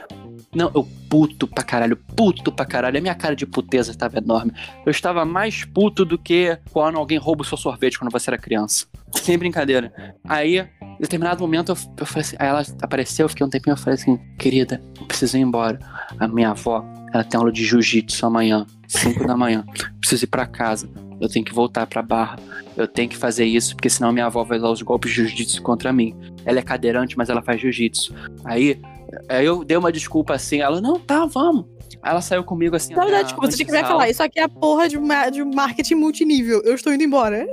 [0.55, 2.97] Não, eu puto pra caralho, puto pra caralho.
[2.97, 4.51] A minha cara de puteza estava enorme.
[4.83, 8.37] Eu estava mais puto do que quando alguém rouba o seu sorvete quando você era
[8.37, 8.87] criança.
[9.13, 9.93] Sem brincadeira.
[10.27, 10.67] Aí, em
[10.99, 13.95] determinado momento, eu, eu falei assim, aí ela apareceu, eu fiquei um tempinho, eu falei
[13.95, 15.77] assim, querida, eu preciso ir embora.
[16.17, 16.83] A minha avó,
[17.13, 19.63] ela tem aula de jiu-jitsu amanhã, 5 da manhã.
[19.99, 20.89] Preciso ir pra casa.
[21.19, 22.37] Eu tenho que voltar pra barra.
[22.77, 25.61] Eu tenho que fazer isso, porque senão minha avó vai usar os golpes de jiu-jitsu
[25.61, 26.15] contra mim.
[26.45, 28.13] Ela é cadeirante, mas ela faz jiu-jitsu.
[28.45, 28.79] Aí,
[29.27, 31.65] Aí eu dei uma desculpa assim, ela, não, tá, vamos.
[32.01, 32.93] Aí ela saiu comigo assim.
[32.93, 33.99] Na até verdade, desculpa, você que me antessala.
[33.99, 34.09] falar.
[34.09, 36.61] Isso aqui é a porra de, uma, de marketing multinível.
[36.63, 37.45] Eu estou indo embora.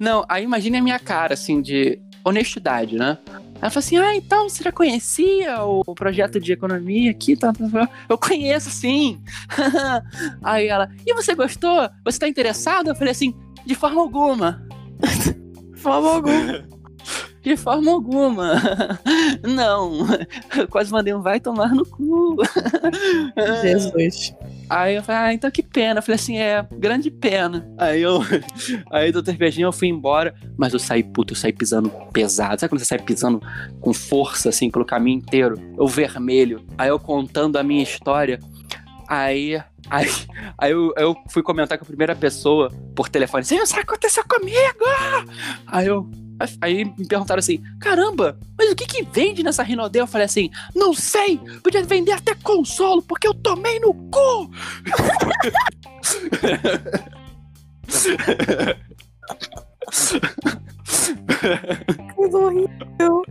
[0.00, 3.18] Não, aí imagine a minha cara, assim, de honestidade, né?
[3.62, 7.36] Ela falou assim: Ah, então você já conhecia o projeto de economia aqui?
[7.36, 7.88] Tá, tá, tá.
[8.08, 9.22] Eu conheço, sim.
[10.42, 11.88] aí ela, e você gostou?
[12.04, 12.88] Você tá interessado?
[12.88, 13.32] Eu falei assim:
[13.64, 14.66] De forma alguma.
[15.72, 16.68] De forma alguma.
[17.40, 18.54] De forma alguma.
[19.42, 20.06] Não.
[20.56, 22.36] Eu quase mandei um vai tomar no cu.
[23.62, 24.34] Jesus.
[24.72, 25.98] Aí eu falei, ah, então que pena.
[25.98, 27.68] Eu falei assim, é, grande pena.
[27.76, 28.20] Aí eu.
[28.90, 30.34] Aí, doutor Beijinho, eu fui embora.
[30.56, 32.58] Mas eu saí, puto, eu saí pisando pesado.
[32.58, 33.42] Sabe quando você sai pisando
[33.82, 35.56] com força, assim, pelo caminho inteiro?
[35.76, 36.64] Eu vermelho.
[36.78, 38.38] Aí eu contando a minha história.
[39.06, 39.60] Aí.
[39.90, 40.08] Aí,
[40.56, 43.44] aí eu, eu fui comentar com a primeira pessoa por telefone.
[43.44, 44.84] O que aconteceu comigo?
[45.66, 46.08] Aí eu.
[46.60, 50.00] Aí me perguntaram assim: caramba, mas o que que vende nessa Rinodê?
[50.00, 54.50] Eu falei assim: não sei, podia vender até consolo, porque eu tomei no cu!
[62.14, 63.22] Coisa horrível.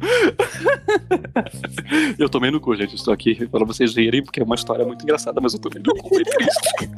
[2.20, 2.96] Eu tomei no cu, gente.
[2.96, 5.96] Estou aqui para vocês rirem, porque é uma história muito engraçada, mas eu tomei no
[5.96, 6.90] cu, foi triste.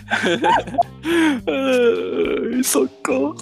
[1.46, 3.36] Ai, socorro.